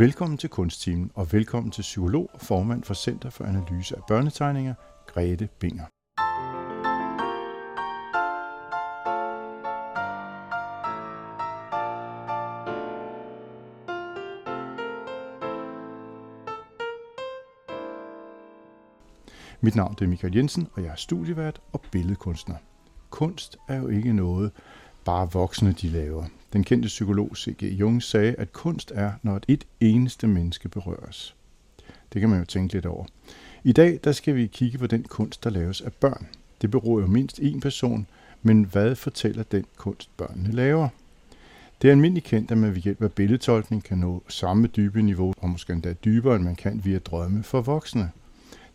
Velkommen 0.00 0.38
til 0.38 0.48
Kunsttimen, 0.48 1.10
og 1.14 1.32
velkommen 1.32 1.70
til 1.70 1.82
psykolog 1.82 2.30
og 2.32 2.40
formand 2.40 2.84
for 2.84 2.94
Center 2.94 3.30
for 3.30 3.44
Analyse 3.44 3.96
af 3.96 4.02
Børnetegninger, 4.08 4.74
Grete 5.06 5.48
Binger. 5.58 5.84
Mit 19.60 19.74
navn 19.76 19.96
er 20.02 20.06
Michael 20.06 20.36
Jensen, 20.36 20.68
og 20.72 20.82
jeg 20.82 20.90
er 20.90 20.96
studievært 20.96 21.60
og 21.72 21.80
billedkunstner. 21.92 22.56
Kunst 23.10 23.56
er 23.68 23.76
jo 23.76 23.88
ikke 23.88 24.12
noget, 24.12 24.52
bare 25.04 25.32
voksne 25.32 25.72
de 25.72 25.88
laver. 25.88 26.24
Den 26.52 26.64
kendte 26.64 26.86
psykolog 26.86 27.36
C.G. 27.36 27.62
Jung 27.62 28.02
sagde, 28.02 28.34
at 28.34 28.52
kunst 28.52 28.92
er, 28.94 29.12
når 29.22 29.40
et 29.48 29.64
eneste 29.80 30.26
menneske 30.26 30.68
berøres. 30.68 31.36
Det 32.12 32.20
kan 32.20 32.30
man 32.30 32.38
jo 32.38 32.44
tænke 32.44 32.74
lidt 32.74 32.86
over. 32.86 33.06
I 33.64 33.72
dag 33.72 34.00
der 34.04 34.12
skal 34.12 34.34
vi 34.34 34.46
kigge 34.46 34.78
på 34.78 34.86
den 34.86 35.02
kunst, 35.02 35.44
der 35.44 35.50
laves 35.50 35.80
af 35.80 35.92
børn. 35.92 36.26
Det 36.62 36.70
beror 36.70 37.00
jo 37.00 37.06
mindst 37.06 37.38
én 37.38 37.60
person, 37.60 38.06
men 38.42 38.64
hvad 38.64 38.94
fortæller 38.94 39.42
den 39.42 39.64
kunst, 39.76 40.16
børnene 40.16 40.52
laver? 40.52 40.88
Det 41.82 41.88
er 41.88 41.92
almindeligt 41.92 42.26
kendt, 42.26 42.50
at 42.50 42.58
man 42.58 42.74
ved 42.74 42.80
hjælp 42.80 43.02
af 43.02 43.12
billedtolkning 43.12 43.84
kan 43.84 43.98
nå 43.98 44.22
samme 44.28 44.66
dybe 44.66 45.02
niveau, 45.02 45.34
og 45.38 45.50
måske 45.50 45.72
endda 45.72 45.92
dybere, 45.92 46.36
end 46.36 46.44
man 46.44 46.56
kan 46.56 46.80
via 46.84 46.98
drømme 46.98 47.42
for 47.42 47.60
voksne. 47.60 48.10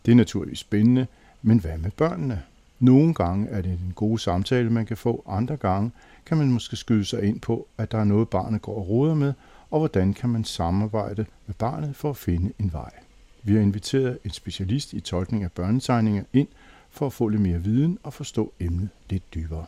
Det 0.06 0.12
er 0.12 0.16
naturligvis 0.16 0.58
spændende, 0.58 1.06
men 1.42 1.58
hvad 1.58 1.78
med 1.78 1.90
børnene? 1.90 2.42
Nogle 2.80 3.14
gange 3.14 3.48
er 3.48 3.62
det 3.62 3.72
en 3.72 3.92
god 3.94 4.18
samtale, 4.18 4.70
man 4.70 4.86
kan 4.86 4.96
få. 4.96 5.24
Andre 5.26 5.56
gange 5.56 5.90
kan 6.26 6.36
man 6.36 6.50
måske 6.50 6.76
skyde 6.76 7.04
sig 7.04 7.22
ind 7.22 7.40
på, 7.40 7.68
at 7.78 7.92
der 7.92 7.98
er 7.98 8.04
noget, 8.04 8.28
barnet 8.28 8.62
går 8.62 8.76
og 8.76 8.88
roder 8.88 9.14
med, 9.14 9.32
og 9.70 9.78
hvordan 9.78 10.14
kan 10.14 10.30
man 10.30 10.44
samarbejde 10.44 11.26
med 11.46 11.54
barnet 11.54 11.96
for 11.96 12.10
at 12.10 12.16
finde 12.16 12.52
en 12.58 12.72
vej. 12.72 12.90
Vi 13.42 13.54
har 13.54 13.60
inviteret 13.60 14.18
en 14.24 14.30
specialist 14.30 14.92
i 14.92 15.00
tolkning 15.00 15.44
af 15.44 15.52
børnetegninger 15.52 16.22
ind 16.32 16.48
for 16.90 17.06
at 17.06 17.12
få 17.12 17.28
lidt 17.28 17.42
mere 17.42 17.58
viden 17.58 17.98
og 18.02 18.12
forstå 18.12 18.52
emnet 18.60 18.88
lidt 19.10 19.34
dybere. 19.34 19.64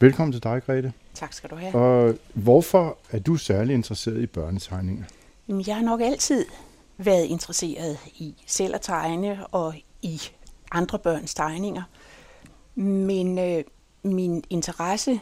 Velkommen 0.00 0.32
til 0.32 0.42
dig, 0.42 0.62
Grete. 0.66 0.92
Tak 1.14 1.32
skal 1.32 1.50
du 1.50 1.54
have. 1.54 1.74
Og 1.74 2.14
hvorfor 2.34 2.98
er 3.10 3.18
du 3.18 3.36
særlig 3.36 3.74
interesseret 3.74 4.22
i 4.22 4.26
børnetegninger? 4.26 5.04
Jeg 5.48 5.76
har 5.76 5.82
nok 5.82 6.00
altid 6.00 6.44
været 6.98 7.24
interesseret 7.24 7.98
i 8.06 8.34
selv 8.46 8.74
at 8.74 8.80
tegne 8.80 9.46
og 9.46 9.74
i 10.02 10.20
andre 10.70 10.98
børns 10.98 11.34
tegninger. 11.34 11.82
Men 12.74 13.38
øh, 13.38 13.64
min 14.02 14.44
interesse 14.50 15.20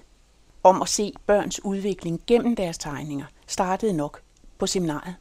om 0.62 0.82
at 0.82 0.88
se 0.88 1.12
børns 1.26 1.64
udvikling 1.64 2.20
gennem 2.26 2.56
deres 2.56 2.78
tegninger 2.78 3.24
startede 3.46 3.92
nok 3.92 4.20
på 4.58 4.66
seminariet. 4.66 5.14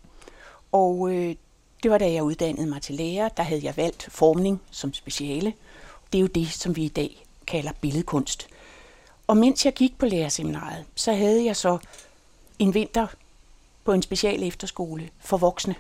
Og 0.72 1.12
øh, 1.12 1.36
det 1.84 1.92
var 1.92 1.98
da 1.98 2.12
jeg 2.12 2.24
uddannede 2.24 2.68
mig 2.68 2.82
til 2.82 2.96
lærer, 2.96 3.30
der 3.30 3.44
havde 3.44 3.62
jeg 3.64 3.78
valgt 3.78 4.08
formning 4.12 4.62
som 4.72 4.94
speciale. 4.94 5.54
Det 6.12 6.18
er 6.18 6.22
jo 6.22 6.28
det, 6.28 6.48
som 6.48 6.76
vi 6.76 6.84
i 6.84 6.88
dag 6.88 7.26
kalder 7.48 7.72
billedkunst. 7.82 8.48
Og 9.28 9.38
mens 9.38 9.66
jeg 9.66 9.74
gik 9.74 9.98
på 9.98 10.06
lærerseminaret, 10.06 10.86
så 10.96 11.14
havde 11.14 11.46
jeg 11.46 11.56
så 11.56 11.78
en 12.60 12.74
vinter 12.74 13.08
på 13.84 13.92
en 13.92 14.02
special 14.02 14.44
efterskole 14.44 15.10
for 15.20 15.38
voksne 15.38 15.76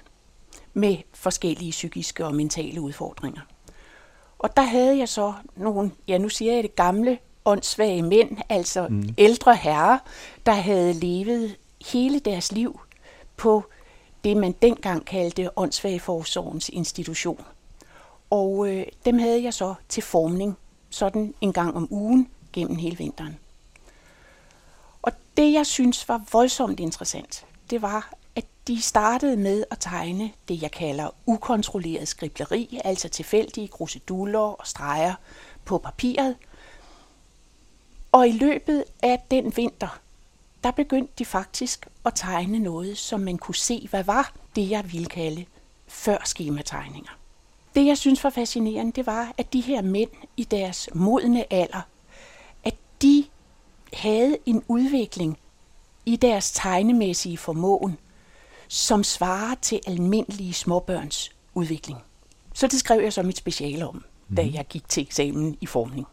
med 0.74 0.98
forskellige 1.14 1.72
psykiske 1.72 2.26
og 2.26 2.36
mentale 2.36 2.82
udfordringer. 2.82 3.42
Og 4.40 4.58
der 4.58 4.64
havde 4.64 4.98
jeg 4.98 5.10
så 5.10 5.34
nogle, 5.56 5.92
ja 6.08 6.18
nu 6.18 6.30
siger 6.30 6.54
jeg 6.54 6.64
det, 6.64 6.76
gamle, 6.76 7.20
åndssvage 7.46 8.02
mænd, 8.02 8.38
altså 8.50 8.88
mm. 8.88 9.10
ældre 9.18 9.56
herrer, 9.56 10.00
der 10.46 10.52
havde 10.52 10.94
levet 10.94 11.56
hele 11.92 12.20
deres 12.20 12.52
liv 12.52 12.80
på 13.38 13.64
det, 14.24 14.38
man 14.38 14.52
dengang 14.52 15.06
kaldte 15.06 15.50
åndssvageforsorgens 15.58 16.70
institution. 16.70 17.46
Og 18.30 18.68
øh, 18.70 18.86
dem 19.06 19.20
havde 19.20 19.44
jeg 19.44 19.54
så 19.54 19.74
til 19.90 20.04
formning, 20.04 20.58
sådan 20.90 21.34
en 21.42 21.54
gang 21.54 21.76
om 21.76 21.88
ugen 21.92 22.30
gennem 22.54 22.76
hele 22.76 22.98
vinteren. 22.98 23.40
Og 25.02 25.12
det, 25.38 25.54
jeg 25.54 25.66
synes 25.66 26.10
var 26.10 26.22
voldsomt 26.32 26.80
interessant, 26.80 27.46
det 27.70 27.82
var, 27.82 28.14
de 28.68 28.82
startede 28.82 29.38
med 29.38 29.64
at 29.72 29.78
tegne 29.80 30.32
det, 30.48 30.62
jeg 30.62 30.72
kalder 30.72 31.10
ukontrolleret 31.26 32.08
skribleri, 32.08 32.80
altså 32.84 33.10
tilfældige 33.10 33.68
gruseduller 33.68 34.40
og 34.40 34.68
streger 34.68 35.14
på 35.66 35.78
papiret. 35.78 36.36
Og 38.12 38.28
i 38.28 38.32
løbet 38.32 38.84
af 39.04 39.24
den 39.32 39.58
vinter, 39.58 40.00
der 40.64 40.72
begyndte 40.72 41.14
de 41.20 41.26
faktisk 41.26 41.88
at 42.06 42.14
tegne 42.16 42.60
noget, 42.60 42.98
som 42.98 43.20
man 43.20 43.38
kunne 43.38 43.56
se, 43.56 43.88
hvad 43.90 44.04
var 44.04 44.34
det, 44.56 44.70
jeg 44.70 44.92
ville 44.92 45.08
kalde 45.08 45.46
før 45.88 46.18
skemategninger. 46.26 47.12
Det, 47.76 47.86
jeg 47.86 47.98
synes 47.98 48.24
var 48.24 48.30
fascinerende, 48.30 48.92
det 48.92 49.06
var, 49.06 49.34
at 49.38 49.54
de 49.54 49.62
her 49.62 49.82
mænd 49.82 50.10
i 50.38 50.44
deres 50.44 50.90
modne 50.94 51.54
alder, 51.54 51.82
at 52.64 52.76
de 53.02 53.26
havde 53.94 54.38
en 54.46 54.64
udvikling 54.68 55.38
i 56.06 56.16
deres 56.16 56.52
tegnemæssige 56.52 57.38
formåen, 57.38 57.98
som 58.68 59.04
svarer 59.04 59.56
til 59.62 59.80
almindelige 59.88 60.54
småbørns 60.54 61.32
udvikling. 61.54 62.00
Så 62.54 62.68
det 62.68 62.80
skrev 62.80 63.02
jeg 63.02 63.14
så 63.14 63.24
mit 63.24 63.38
speciale 63.38 63.88
om, 63.88 64.06
da 64.38 64.44
mhm. 64.44 64.54
jeg 64.54 64.66
gik 64.70 64.90
til 64.90 65.04
eksamen 65.04 65.58
i 65.62 65.66
formning. 65.66 66.08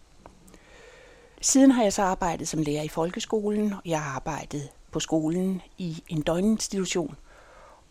Siden 1.40 1.70
har 1.70 1.82
jeg 1.82 1.92
så 1.92 2.02
arbejdet 2.02 2.48
som 2.48 2.62
lærer 2.62 2.82
i 2.82 2.88
folkeskolen, 2.88 3.72
og 3.72 3.80
jeg 3.84 4.02
har 4.02 4.16
arbejdet 4.16 4.68
på 4.90 5.00
skolen 5.00 5.62
i 5.78 6.02
en 6.08 6.22
døgninstitution, 6.22 7.16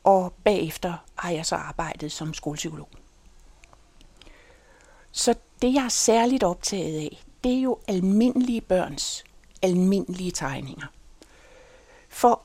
og 0.03 0.33
bagefter 0.43 0.93
har 1.15 1.31
jeg 1.31 1.45
så 1.45 1.55
arbejdet 1.55 2.11
som 2.11 2.33
skolepsykolog. 2.33 2.89
Så 5.11 5.35
det, 5.61 5.73
jeg 5.73 5.85
er 5.85 5.89
særligt 5.89 6.43
optaget 6.43 6.99
af, 6.99 7.23
det 7.43 7.53
er 7.53 7.61
jo 7.61 7.77
almindelige 7.87 8.61
børns 8.61 9.23
almindelige 9.63 10.31
tegninger. 10.31 10.87
For 12.09 12.41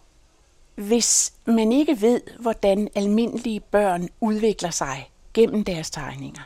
hvis 0.78 1.32
man 1.44 1.72
ikke 1.72 2.00
ved, 2.00 2.20
hvordan 2.40 2.88
almindelige 2.94 3.60
børn 3.60 4.08
udvikler 4.20 4.70
sig 4.70 5.10
gennem 5.34 5.64
deres 5.64 5.90
tegninger, 5.90 6.42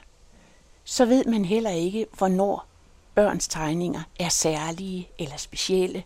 så 0.85 1.05
ved 1.05 1.25
man 1.25 1.45
heller 1.45 1.71
ikke, 1.71 2.07
hvornår 2.19 2.67
børns 3.15 3.49
tegninger 3.49 4.03
er 4.21 4.29
særlige 4.29 5.09
eller 5.19 5.37
specielle, 5.37 6.05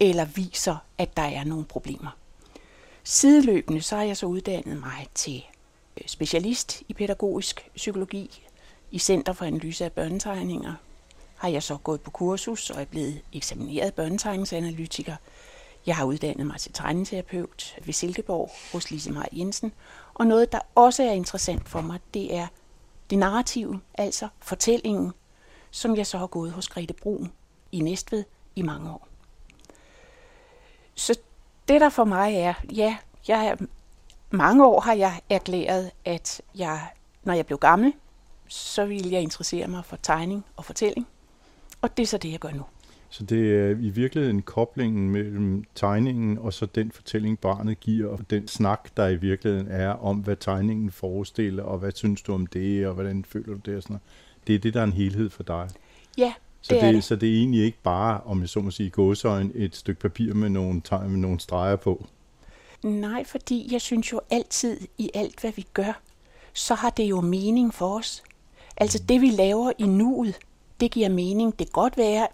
eller 0.00 0.24
viser, 0.24 0.76
at 0.98 1.16
der 1.16 1.22
er 1.22 1.44
nogle 1.44 1.64
problemer. 1.64 2.16
Sideløbende 3.04 3.82
så 3.82 3.96
har 3.96 4.02
jeg 4.02 4.16
så 4.16 4.26
uddannet 4.26 4.80
mig 4.80 5.06
til 5.14 5.44
øh, 5.96 6.02
specialist 6.06 6.82
i 6.88 6.94
pædagogisk 6.94 7.70
psykologi 7.76 8.42
i 8.90 8.98
Center 8.98 9.32
for 9.32 9.44
Analyse 9.44 9.84
af 9.84 9.92
Børnetegninger. 9.92 10.74
Har 11.36 11.48
jeg 11.48 11.62
så 11.62 11.76
gået 11.76 12.00
på 12.00 12.10
kursus 12.10 12.70
og 12.70 12.80
er 12.80 12.84
blevet 12.84 13.20
eksamineret 13.32 13.94
børnetegningsanalytiker– 13.94 15.16
jeg 15.88 15.96
har 15.96 16.04
uddannet 16.04 16.46
mig 16.46 16.60
til 16.60 16.72
tegneterapeut 16.72 17.76
ved 17.84 17.92
Silkeborg 17.92 18.50
hos 18.72 18.90
Lise 18.90 19.12
Maj 19.12 19.28
Jensen. 19.32 19.72
Og 20.14 20.26
noget, 20.26 20.52
der 20.52 20.58
også 20.74 21.02
er 21.02 21.12
interessant 21.12 21.68
for 21.68 21.80
mig, 21.80 22.00
det 22.14 22.34
er 22.36 22.46
det 23.10 23.18
narrative, 23.18 23.80
altså 23.94 24.28
fortællingen, 24.40 25.12
som 25.70 25.96
jeg 25.96 26.06
så 26.06 26.18
har 26.18 26.26
gået 26.26 26.52
hos 26.52 26.68
Grete 26.68 26.94
Brun 26.94 27.32
i 27.72 27.80
Næstved 27.80 28.24
i 28.56 28.62
mange 28.62 28.90
år. 28.90 29.08
Så 30.94 31.18
det 31.68 31.80
der 31.80 31.88
for 31.88 32.04
mig 32.04 32.34
er, 32.34 32.54
ja, 32.72 32.96
jeg, 33.28 33.58
mange 34.30 34.66
år 34.66 34.80
har 34.80 34.94
jeg 34.94 35.20
erklæret, 35.30 35.90
at 36.04 36.40
jeg, 36.54 36.88
når 37.22 37.34
jeg 37.34 37.46
blev 37.46 37.58
gammel, 37.58 37.92
så 38.48 38.84
ville 38.84 39.12
jeg 39.12 39.20
interessere 39.20 39.68
mig 39.68 39.84
for 39.84 39.96
tegning 39.96 40.44
og 40.56 40.64
fortælling. 40.64 41.06
Og 41.82 41.96
det 41.96 42.02
er 42.02 42.06
så 42.06 42.18
det, 42.18 42.32
jeg 42.32 42.40
gør 42.40 42.50
nu. 42.50 42.64
Så 43.10 43.24
det 43.24 43.56
er 43.56 43.70
i 43.70 43.88
virkeligheden 43.88 44.42
koblingen 44.42 45.10
mellem 45.10 45.64
tegningen 45.74 46.38
og 46.38 46.52
så 46.52 46.66
den 46.66 46.90
fortælling, 46.90 47.38
barnet 47.38 47.80
giver, 47.80 48.08
og 48.08 48.30
den 48.30 48.48
snak, 48.48 48.88
der 48.96 49.08
i 49.08 49.16
virkeligheden 49.16 49.66
er 49.70 49.88
om, 49.88 50.16
hvad 50.16 50.36
tegningen 50.36 50.90
forestiller, 50.90 51.62
og 51.62 51.78
hvad 51.78 51.92
synes 51.94 52.22
du 52.22 52.34
om 52.34 52.46
det, 52.46 52.86
og 52.86 52.94
hvordan 52.94 53.24
føler 53.24 53.54
du 53.54 53.60
det, 53.66 53.76
og 53.76 53.82
sådan 53.82 53.94
noget. 53.94 54.02
Det 54.46 54.54
er 54.54 54.58
det, 54.58 54.74
der 54.74 54.80
er 54.80 54.84
en 54.84 54.92
helhed 54.92 55.30
for 55.30 55.42
dig. 55.42 55.68
Ja, 56.18 56.32
så 56.60 56.74
det, 56.74 56.82
det, 56.82 56.88
er 56.88 56.92
det. 56.92 57.04
Så 57.04 57.16
det 57.16 57.28
er 57.28 57.36
egentlig 57.36 57.64
ikke 57.64 57.78
bare, 57.82 58.20
om 58.20 58.40
jeg 58.40 58.48
så 58.48 58.60
må 58.60 58.70
sige, 58.70 58.90
gåsøjen, 58.90 59.52
et 59.54 59.76
stykke 59.76 60.00
papir 60.00 60.34
med 60.34 60.48
nogle, 60.48 60.82
med 60.90 61.18
nogle 61.18 61.40
streger 61.40 61.76
på. 61.76 62.06
Nej, 62.82 63.24
fordi 63.24 63.68
jeg 63.72 63.80
synes 63.80 64.12
jo 64.12 64.20
altid 64.30 64.80
i 64.98 65.10
alt, 65.14 65.40
hvad 65.40 65.52
vi 65.56 65.66
gør, 65.74 66.00
så 66.52 66.74
har 66.74 66.90
det 66.90 67.04
jo 67.04 67.20
mening 67.20 67.74
for 67.74 67.98
os. 67.98 68.22
Altså 68.76 69.02
det, 69.08 69.20
vi 69.20 69.30
laver 69.30 69.72
i 69.78 69.86
nuet, 69.86 70.38
det 70.80 70.90
giver 70.90 71.08
mening. 71.08 71.58
Det 71.58 71.66
kan 71.66 71.72
godt 71.72 71.96
være, 71.96 72.26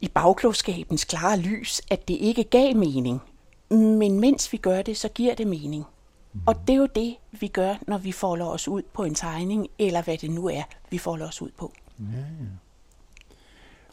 i 0.00 0.08
bagklogskabens 0.08 1.04
klare 1.04 1.38
lys, 1.38 1.82
at 1.90 2.08
det 2.08 2.14
ikke 2.14 2.44
gav 2.44 2.76
mening. 2.76 3.22
Men 3.70 4.20
mens 4.20 4.52
vi 4.52 4.56
gør 4.56 4.82
det, 4.82 4.96
så 4.96 5.08
giver 5.08 5.34
det 5.34 5.46
mening. 5.46 5.84
Mm. 6.32 6.40
Og 6.46 6.54
det 6.66 6.72
er 6.72 6.76
jo 6.76 6.88
det, 6.94 7.16
vi 7.30 7.48
gør, 7.48 7.74
når 7.86 7.98
vi 7.98 8.12
folder 8.12 8.46
os 8.46 8.68
ud 8.68 8.82
på 8.92 9.04
en 9.04 9.14
tegning, 9.14 9.68
eller 9.78 10.02
hvad 10.02 10.18
det 10.18 10.30
nu 10.30 10.46
er, 10.46 10.62
vi 10.90 10.98
folder 10.98 11.28
os 11.28 11.42
ud 11.42 11.50
på. 11.58 11.72
Ja, 11.98 12.18
ja. 12.18 12.46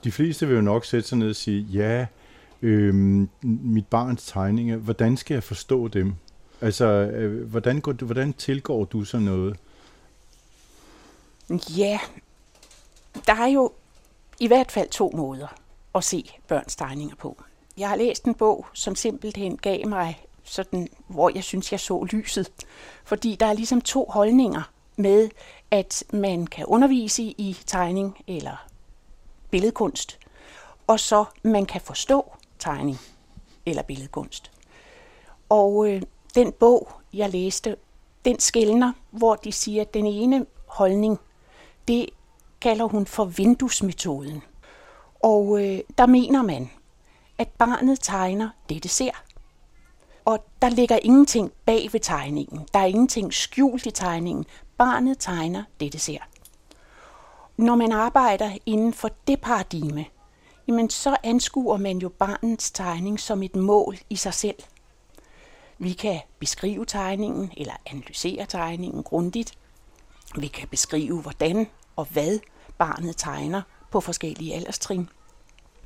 De 0.03 0.11
fleste 0.11 0.47
vil 0.47 0.55
jo 0.55 0.61
nok 0.61 0.85
sætte 0.85 1.09
sig 1.09 1.17
ned 1.17 1.29
og 1.29 1.35
sige, 1.35 1.61
ja, 1.61 2.05
øhm, 2.61 3.29
mit 3.41 3.87
barns 3.87 4.25
tegninger, 4.25 4.77
hvordan 4.77 5.17
skal 5.17 5.33
jeg 5.33 5.43
forstå 5.43 5.87
dem? 5.87 6.15
Altså, 6.61 6.85
øh, 6.85 7.49
hvordan, 7.49 7.81
går 7.81 7.91
du, 7.91 8.05
hvordan 8.05 8.33
tilgår 8.33 8.85
du 8.85 9.03
så 9.03 9.19
noget? 9.19 9.57
Ja, 11.77 11.99
der 13.27 13.33
er 13.33 13.47
jo 13.47 13.71
i 14.39 14.47
hvert 14.47 14.71
fald 14.71 14.89
to 14.89 15.11
måder 15.15 15.47
at 15.97 16.03
se 16.03 16.31
børns 16.47 16.75
tegninger 16.75 17.15
på. 17.15 17.41
Jeg 17.77 17.89
har 17.89 17.95
læst 17.95 18.25
en 18.25 18.33
bog, 18.33 18.65
som 18.73 18.95
simpelthen 18.95 19.57
gav 19.57 19.87
mig 19.87 20.25
sådan, 20.43 20.87
hvor 21.07 21.31
jeg 21.35 21.43
synes, 21.43 21.71
jeg 21.71 21.79
så 21.79 22.03
lyset. 22.03 22.51
Fordi 23.03 23.35
der 23.35 23.45
er 23.45 23.53
ligesom 23.53 23.81
to 23.81 24.05
holdninger 24.09 24.71
med, 24.95 25.29
at 25.71 26.03
man 26.13 26.47
kan 26.47 26.65
undervise 26.65 27.23
i 27.23 27.57
tegning 27.65 28.17
eller 28.27 28.67
billedkunst, 29.49 30.19
og 30.87 30.99
så 30.99 31.25
man 31.43 31.65
kan 31.65 31.81
forstå 31.81 32.35
tegning 32.59 32.97
eller 33.65 33.81
billedkunst. 33.81 34.51
Og 35.49 35.89
øh, 35.89 36.01
den 36.35 36.51
bog, 36.51 36.91
jeg 37.13 37.29
læste, 37.29 37.75
den 38.25 38.39
skældner, 38.39 38.93
hvor 39.11 39.35
de 39.35 39.51
siger, 39.51 39.81
at 39.81 39.93
den 39.93 40.05
ene 40.05 40.45
holdning, 40.65 41.19
det 41.87 42.09
kalder 42.61 42.85
hun 42.85 43.05
for 43.05 43.25
vinduesmetoden. 43.25 44.43
Og 45.19 45.63
øh, 45.63 45.79
der 45.97 46.05
mener 46.05 46.41
man, 46.41 46.69
at 47.37 47.47
barnet 47.47 47.99
tegner 48.01 48.49
det, 48.69 48.83
det 48.83 48.91
ser. 48.91 49.11
Og 50.25 50.45
der 50.61 50.69
ligger 50.69 50.99
ingenting 51.03 51.51
bag 51.65 51.89
ved 51.91 51.99
tegningen. 51.99 52.67
Der 52.73 52.79
er 52.79 52.85
ingenting 52.85 53.33
skjult 53.33 53.85
i 53.85 53.91
tegningen. 53.91 54.45
Barnet 54.77 55.17
tegner 55.19 55.63
det, 55.79 55.93
det 55.93 56.01
ser. 56.01 56.19
Når 57.57 57.75
man 57.75 57.91
arbejder 57.91 58.57
inden 58.65 58.93
for 58.93 59.09
det 59.27 59.41
paradigme, 59.41 60.05
jamen 60.67 60.89
så 60.89 61.17
anskuer 61.23 61.77
man 61.77 61.97
jo 61.97 62.09
barnets 62.09 62.71
tegning 62.71 63.19
som 63.19 63.43
et 63.43 63.55
mål 63.55 63.97
i 64.09 64.15
sig 64.15 64.33
selv. 64.33 64.63
Vi 65.77 65.93
kan 65.93 66.19
beskrive 66.39 66.85
tegningen 66.85 67.51
eller 67.57 67.73
analysere 67.85 68.45
tegningen 68.45 69.03
grundigt. 69.03 69.57
Vi 70.35 70.47
kan 70.47 70.67
beskrive, 70.67 71.21
hvordan 71.21 71.67
og 71.95 72.05
hvad 72.05 72.39
barnet 72.77 73.17
tegner 73.17 73.61
på 73.97 74.01
forskellige 74.01 74.55
alderstrin. 74.55 75.09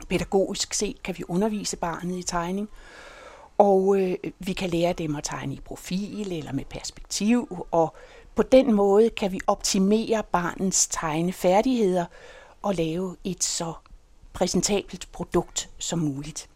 Pædagogisk 0.09 0.73
set 0.73 1.03
kan 1.03 1.17
vi 1.17 1.23
undervise 1.27 1.77
barnet 1.77 2.17
i 2.17 2.23
tegning, 2.23 2.69
og 3.57 4.01
øh, 4.01 4.17
vi 4.39 4.53
kan 4.53 4.69
lære 4.69 4.93
dem 4.93 5.15
at 5.15 5.23
tegne 5.23 5.55
i 5.55 5.59
profil 5.59 6.31
eller 6.31 6.51
med 6.51 6.65
perspektiv, 6.65 7.65
og 7.71 7.95
på 8.35 8.43
den 8.43 8.73
måde 8.73 9.09
kan 9.09 9.31
vi 9.31 9.39
optimere 9.47 10.23
barnets 10.31 10.87
tegnefærdigheder 10.87 12.05
og 12.61 12.75
lave 12.75 13.15
et 13.23 13.43
så 13.43 13.73
præsentabelt 14.33 15.11
produkt 15.11 15.69
som 15.79 15.99
muligt. 15.99 16.49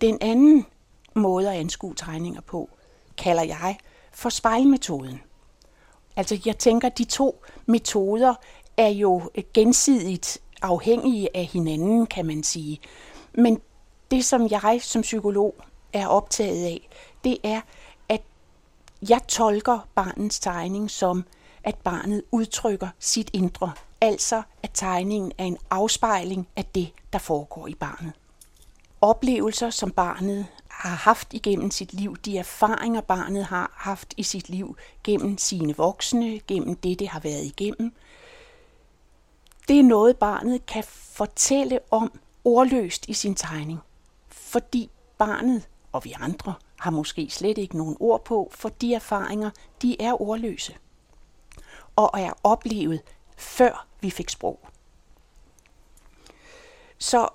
Den 0.00 0.18
anden 0.20 0.66
måde 1.14 1.50
at 1.52 1.60
anskue 1.60 1.94
tegninger 1.94 2.40
på, 2.40 2.70
kalder 3.16 3.42
jeg 3.42 3.78
for 4.12 4.28
spejlmetoden. 4.28 5.20
Altså 6.16 6.38
jeg 6.46 6.58
tænker, 6.58 6.88
de 6.88 7.04
to 7.04 7.44
metoder 7.66 8.34
er 8.76 8.88
jo 8.88 9.30
gensidigt 9.54 10.38
afhængige 10.62 11.36
af 11.36 11.44
hinanden, 11.44 12.06
kan 12.06 12.26
man 12.26 12.42
sige. 12.42 12.80
Men 13.34 13.60
det, 14.10 14.24
som 14.24 14.48
jeg 14.50 14.80
som 14.82 15.02
psykolog 15.02 15.54
er 15.92 16.06
optaget 16.06 16.64
af, 16.64 16.88
det 17.24 17.38
er, 17.44 17.60
at 18.08 18.22
jeg 19.08 19.20
tolker 19.28 19.88
barnets 19.94 20.40
tegning 20.40 20.90
som, 20.90 21.24
at 21.64 21.74
barnet 21.74 22.22
udtrykker 22.30 22.88
sit 22.98 23.30
indre. 23.32 23.72
Altså, 24.00 24.42
at 24.62 24.70
tegningen 24.74 25.32
er 25.38 25.44
en 25.44 25.58
afspejling 25.70 26.48
af 26.56 26.64
det, 26.64 26.92
der 27.12 27.18
foregår 27.18 27.66
i 27.66 27.74
barnet. 27.74 28.12
Oplevelser, 29.00 29.70
som 29.70 29.90
barnet 29.90 30.46
har 30.68 30.94
haft 30.94 31.34
igennem 31.34 31.70
sit 31.70 31.92
liv, 31.92 32.16
de 32.16 32.38
erfaringer, 32.38 33.00
barnet 33.00 33.44
har 33.44 33.72
haft 33.74 34.14
i 34.16 34.22
sit 34.22 34.48
liv 34.48 34.76
gennem 35.04 35.38
sine 35.38 35.76
voksne, 35.76 36.40
gennem 36.46 36.76
det, 36.76 36.98
det 36.98 37.08
har 37.08 37.20
været 37.20 37.44
igennem, 37.44 37.92
det 39.68 39.78
er 39.78 39.82
noget, 39.82 40.16
barnet 40.16 40.66
kan 40.66 40.84
fortælle 40.88 41.80
om 41.90 42.20
ordløst 42.44 43.08
i 43.08 43.12
sin 43.12 43.34
tegning. 43.34 43.78
Fordi 44.28 44.90
barnet 45.18 45.68
og 45.92 46.04
vi 46.04 46.14
andre 46.20 46.54
har 46.78 46.90
måske 46.90 47.30
slet 47.30 47.58
ikke 47.58 47.76
nogen 47.76 47.96
ord 48.00 48.24
på, 48.24 48.50
for 48.54 48.68
de 48.68 48.94
erfaringer, 48.94 49.50
de 49.82 50.02
er 50.02 50.22
ordløse 50.22 50.74
og 51.96 52.10
er 52.20 52.32
oplevet, 52.44 53.00
før 53.36 53.86
vi 54.00 54.10
fik 54.10 54.28
sprog. 54.28 54.60
Så 56.98 57.28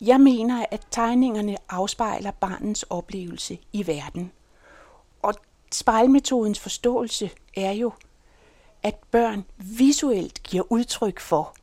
jeg 0.00 0.20
mener, 0.20 0.66
at 0.70 0.86
tegningerne 0.90 1.56
afspejler 1.68 2.30
barnets 2.30 2.82
oplevelse 2.82 3.58
i 3.72 3.86
verden. 3.86 4.32
Og 5.22 5.34
spejlmetodens 5.72 6.60
forståelse 6.60 7.30
er 7.56 7.72
jo, 7.72 7.92
at 8.82 8.94
børn 9.10 9.44
visuelt 9.56 10.42
giver 10.42 10.72
udtryk 10.72 11.20
for 11.20 11.54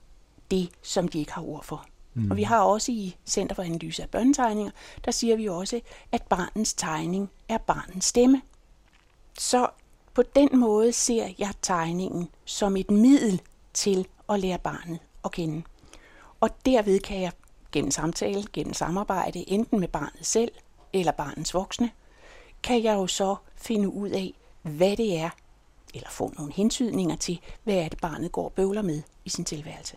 det, 0.51 0.69
som 0.81 1.07
de 1.07 1.19
ikke 1.19 1.33
har 1.33 1.41
ord 1.41 1.63
for. 1.63 1.85
Mm. 2.13 2.31
Og 2.31 2.37
vi 2.37 2.43
har 2.43 2.59
også 2.59 2.91
i 2.91 3.15
Center 3.25 3.55
for 3.55 3.63
Analyse 3.63 4.03
af 4.03 4.09
Børnetegninger, 4.09 4.71
der 5.05 5.11
siger 5.11 5.35
vi 5.35 5.47
også, 5.47 5.81
at 6.11 6.21
barnets 6.21 6.73
tegning 6.73 7.29
er 7.49 7.57
barnets 7.57 8.05
stemme. 8.05 8.41
Så 9.37 9.67
på 10.13 10.23
den 10.35 10.59
måde 10.59 10.91
ser 10.91 11.29
jeg 11.39 11.51
tegningen 11.61 12.29
som 12.45 12.77
et 12.77 12.91
middel 12.91 13.41
til 13.73 14.07
at 14.29 14.39
lære 14.39 14.59
barnet 14.59 14.99
at 15.25 15.31
kende. 15.31 15.63
Og 16.39 16.49
derved 16.65 16.99
kan 16.99 17.21
jeg 17.21 17.31
gennem 17.71 17.91
samtale, 17.91 18.43
gennem 18.53 18.73
samarbejde, 18.73 19.49
enten 19.49 19.79
med 19.79 19.87
barnet 19.87 20.25
selv 20.25 20.51
eller 20.93 21.11
barnets 21.11 21.53
voksne, 21.53 21.91
kan 22.63 22.83
jeg 22.83 22.93
jo 22.93 23.07
så 23.07 23.35
finde 23.55 23.89
ud 23.89 24.09
af, 24.09 24.33
hvad 24.61 24.97
det 24.97 25.17
er, 25.17 25.29
eller 25.93 26.09
få 26.09 26.33
nogle 26.37 26.53
hensydninger 26.53 27.15
til, 27.15 27.39
hvad 27.63 27.75
er 27.75 27.89
det 27.89 28.01
barnet 28.01 28.31
går 28.31 28.45
og 28.45 28.53
bøvler 28.53 28.81
med 28.81 29.01
i 29.25 29.29
sin 29.29 29.45
tilværelse. 29.45 29.95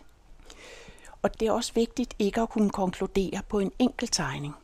Og 1.21 1.39
det 1.39 1.47
er 1.47 1.51
også 1.51 1.73
vigtigt 1.73 2.15
ikke 2.19 2.41
at 2.41 2.49
kunne 2.49 2.69
konkludere 2.69 3.41
på 3.49 3.59
en 3.59 3.71
enkelt 3.79 4.13
tegning, 4.13 4.55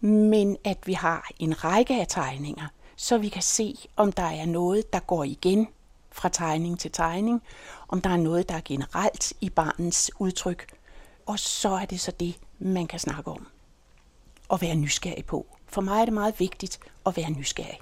men 0.00 0.56
at 0.64 0.78
vi 0.86 0.92
har 0.92 1.30
en 1.38 1.64
række 1.64 2.00
af 2.00 2.06
tegninger, 2.08 2.66
så 2.96 3.18
vi 3.18 3.28
kan 3.28 3.42
se, 3.42 3.74
om 3.96 4.12
der 4.12 4.22
er 4.22 4.46
noget, 4.46 4.92
der 4.92 5.00
går 5.00 5.24
igen 5.24 5.68
fra 6.12 6.28
tegning 6.28 6.80
til 6.80 6.92
tegning, 6.92 7.42
om 7.88 8.00
der 8.00 8.10
er 8.10 8.16
noget, 8.16 8.48
der 8.48 8.54
er 8.54 8.60
generelt 8.64 9.32
i 9.40 9.50
barnets 9.50 10.10
udtryk, 10.18 10.66
og 11.26 11.38
så 11.38 11.68
er 11.68 11.84
det 11.84 12.00
så 12.00 12.10
det, 12.10 12.38
man 12.58 12.86
kan 12.86 12.98
snakke 12.98 13.30
om 13.30 13.46
og 14.48 14.60
være 14.60 14.74
nysgerrig 14.74 15.24
på. 15.24 15.46
For 15.66 15.80
mig 15.80 16.00
er 16.00 16.04
det 16.04 16.14
meget 16.14 16.40
vigtigt 16.40 16.78
at 17.06 17.16
være 17.16 17.30
nysgerrig. 17.30 17.78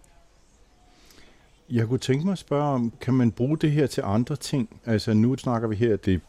Jeg 1.71 1.89
kunne 1.89 1.99
tænke 1.99 2.25
mig 2.25 2.33
at 2.33 2.39
spørge 2.39 2.75
om, 2.75 2.93
kan 3.01 3.15
man 3.15 3.33
bruge 3.33 3.59
det 3.59 3.73
her 3.73 3.87
til 3.87 4.03
andre 4.07 4.37
ting? 4.37 4.81
Altså 4.85 5.15
nu 5.15 5.37
snakker 5.37 5.69
vi 5.69 5.77
her, 5.77 5.97
det 5.97 6.21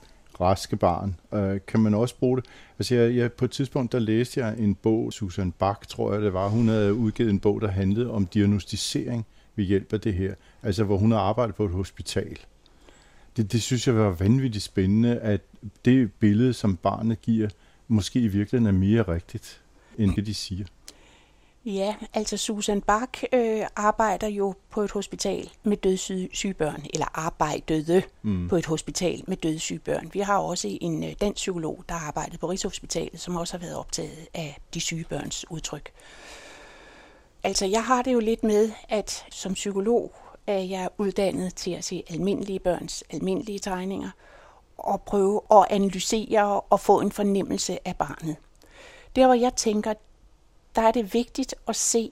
raske 0.42 0.76
barn. 0.76 1.16
Øh, 1.34 1.60
kan 1.68 1.80
man 1.80 1.94
også 1.94 2.16
bruge 2.20 2.38
det? 2.38 2.46
Altså 2.80 2.96
jeg, 2.96 3.16
jeg, 3.16 3.34
på 3.34 3.46
et 3.46 3.52
tidspunkt, 3.52 3.92
der 3.92 4.00
læste 4.00 4.46
jeg 4.46 4.60
en 4.60 4.76
bog, 4.76 5.14
Susan 5.14 5.52
Bach, 5.52 5.80
tror 5.88 6.14
jeg 6.14 6.22
det 6.22 6.34
var. 6.34 6.48
Hun 6.48 6.68
havde 6.68 6.94
udgivet 6.94 7.30
en 7.30 7.40
bog, 7.40 7.62
der 7.62 7.68
handlede 7.68 8.12
om 8.12 8.26
diagnostisering 8.26 9.26
ved 9.56 9.66
hjælp 9.66 9.94
af 9.94 10.02
det 10.02 10.14
her. 10.14 10.34
Altså 10.64 10.84
hvor 10.84 10.98
hun 10.98 11.12
har 11.12 11.20
arbejdet 11.20 11.56
på 11.56 11.66
et 11.66 11.72
hospital. 11.72 12.38
Det, 13.38 13.52
det 13.52 13.62
synes 13.62 13.88
jeg 13.88 13.96
var 13.96 14.10
vanvittigt 14.10 14.64
spændende, 14.64 15.20
at 15.20 15.42
det 15.86 16.14
billede, 16.14 16.54
som 16.54 16.78
barnet 16.78 17.22
giver, 17.22 17.50
måske 17.88 18.20
i 18.20 18.28
virkeligheden 18.28 18.76
er 18.76 18.80
mere 18.80 19.02
rigtigt, 19.02 19.62
end 19.98 20.16
det 20.16 20.26
de 20.26 20.34
siger. 20.34 20.66
Ja, 21.66 21.96
altså 22.14 22.38
Susan 22.38 22.82
Bach 22.82 23.24
øh, 23.34 23.66
arbejder 23.76 24.28
jo 24.28 24.54
på 24.70 24.82
et 24.82 24.92
hospital 24.92 25.52
med 25.64 25.78
dødssyge 25.78 26.54
børn, 26.54 26.86
eller 26.94 27.06
arbejdede 27.14 28.04
mm. 28.22 28.50
på 28.50 28.56
et 28.56 28.66
hospital 28.66 29.24
med 29.28 29.38
dødssyge 29.38 29.80
børn. 29.80 30.10
Vi 30.14 30.20
har 30.20 30.38
også 30.38 30.78
en 30.82 31.04
øh, 31.04 31.14
dansk 31.22 31.36
psykolog, 31.36 31.84
der 31.90 31.96
har 31.96 32.08
arbejdet 32.08 32.40
på 32.40 32.50
Rigshospitalet, 32.50 33.20
som 33.20 33.36
også 33.36 33.58
har 33.58 33.66
været 33.66 33.78
optaget 33.78 34.28
af 34.34 34.58
de 34.74 34.80
syge 34.80 35.06
børns 35.10 35.46
udtryk. 35.52 35.92
Altså 37.44 37.66
jeg 37.66 37.84
har 37.84 38.02
det 38.02 38.14
jo 38.14 38.20
lidt 38.20 38.44
med, 38.44 38.72
at 38.90 39.26
som 39.32 39.54
psykolog 39.54 40.16
er 40.48 40.60
jeg 40.60 40.90
uddannet 40.98 41.56
til 41.56 41.72
at 41.72 41.84
se 41.84 42.04
almindelige 42.10 42.60
børns 42.60 43.04
almindelige 43.10 43.60
tegninger, 43.60 44.10
og 44.78 45.02
prøve 45.02 45.42
at 45.52 45.66
analysere 45.70 46.62
og 46.62 46.80
få 46.80 47.00
en 47.00 47.12
fornemmelse 47.12 47.88
af 47.88 47.96
barnet. 47.96 48.36
Der 49.16 49.26
hvor 49.26 49.34
jeg 49.34 49.56
tænker, 49.56 49.94
der 50.76 50.82
er 50.82 50.92
det 50.92 51.14
vigtigt 51.14 51.56
at 51.68 51.76
se, 51.76 52.12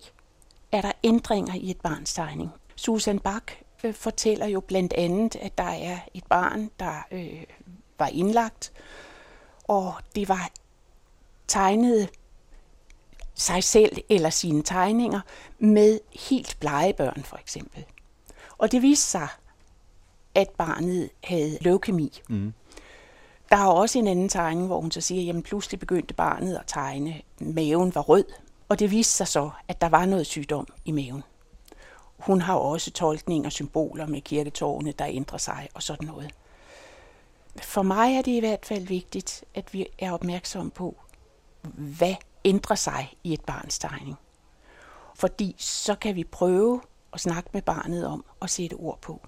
er 0.71 0.81
der 0.81 0.91
ændringer 1.03 1.53
i 1.53 1.71
et 1.71 1.81
barns 1.81 2.13
tegning. 2.13 2.51
Susan 2.75 3.19
Bach 3.19 3.45
øh, 3.83 3.93
fortæller 3.93 4.45
jo 4.45 4.59
blandt 4.59 4.93
andet, 4.93 5.35
at 5.35 5.57
der 5.57 5.63
er 5.63 5.99
et 6.13 6.23
barn, 6.25 6.69
der 6.79 7.05
øh, 7.11 7.43
var 7.99 8.07
indlagt, 8.07 8.71
og 9.63 9.93
det 10.15 10.29
var 10.29 10.49
tegnet 11.47 12.09
sig 13.35 13.63
selv 13.63 13.97
eller 14.09 14.29
sine 14.29 14.63
tegninger 14.63 15.21
med 15.59 15.99
helt 16.29 16.57
blege 16.59 16.93
børn 16.93 17.23
for 17.23 17.37
eksempel. 17.37 17.85
Og 18.57 18.71
det 18.71 18.81
viste 18.81 19.07
sig, 19.07 19.27
at 20.35 20.49
barnet 20.49 21.09
havde 21.23 21.57
leukemi. 21.61 22.21
Mm. 22.29 22.53
Der 23.49 23.57
er 23.57 23.67
også 23.67 23.99
en 23.99 24.07
anden 24.07 24.29
tegning, 24.29 24.67
hvor 24.67 24.81
hun 24.81 24.91
så 24.91 25.01
siger, 25.01 25.37
at 25.37 25.43
pludselig 25.43 25.79
begyndte 25.79 26.13
barnet 26.13 26.55
at 26.55 26.63
tegne. 26.67 27.21
Maven 27.39 27.95
var 27.95 28.01
rød, 28.01 28.25
og 28.73 28.79
det 28.79 28.91
viste 28.91 29.13
sig 29.13 29.27
så, 29.27 29.49
at 29.67 29.81
der 29.81 29.89
var 29.89 30.05
noget 30.05 30.27
sygdom 30.27 30.67
i 30.85 30.91
maven. 30.91 31.23
hun 32.17 32.41
har 32.41 32.55
også 32.55 32.91
tolkning 32.91 33.45
og 33.45 33.51
symboler 33.51 34.07
med 34.07 34.21
kirketårne, 34.21 34.91
der 34.91 35.05
ændrer 35.09 35.37
sig 35.37 35.69
og 35.73 35.83
sådan 35.83 36.07
noget. 36.07 36.31
For 37.61 37.81
mig 37.81 38.15
er 38.15 38.21
det 38.21 38.31
i 38.31 38.39
hvert 38.39 38.65
fald 38.65 38.87
vigtigt, 38.87 39.43
at 39.55 39.73
vi 39.73 39.85
er 39.99 40.11
opmærksomme 40.11 40.71
på, 40.71 40.95
hvad 41.75 42.15
ændrer 42.45 42.75
sig 42.75 43.13
i 43.23 43.33
et 43.33 43.41
barns 43.41 43.79
tegning. 43.79 44.15
Fordi 45.15 45.55
så 45.57 45.95
kan 45.95 46.15
vi 46.15 46.23
prøve 46.23 46.81
at 47.13 47.19
snakke 47.19 47.49
med 47.53 47.61
barnet 47.61 48.05
om 48.07 48.25
at 48.41 48.49
sætte 48.49 48.73
ord 48.73 49.01
på. 49.01 49.21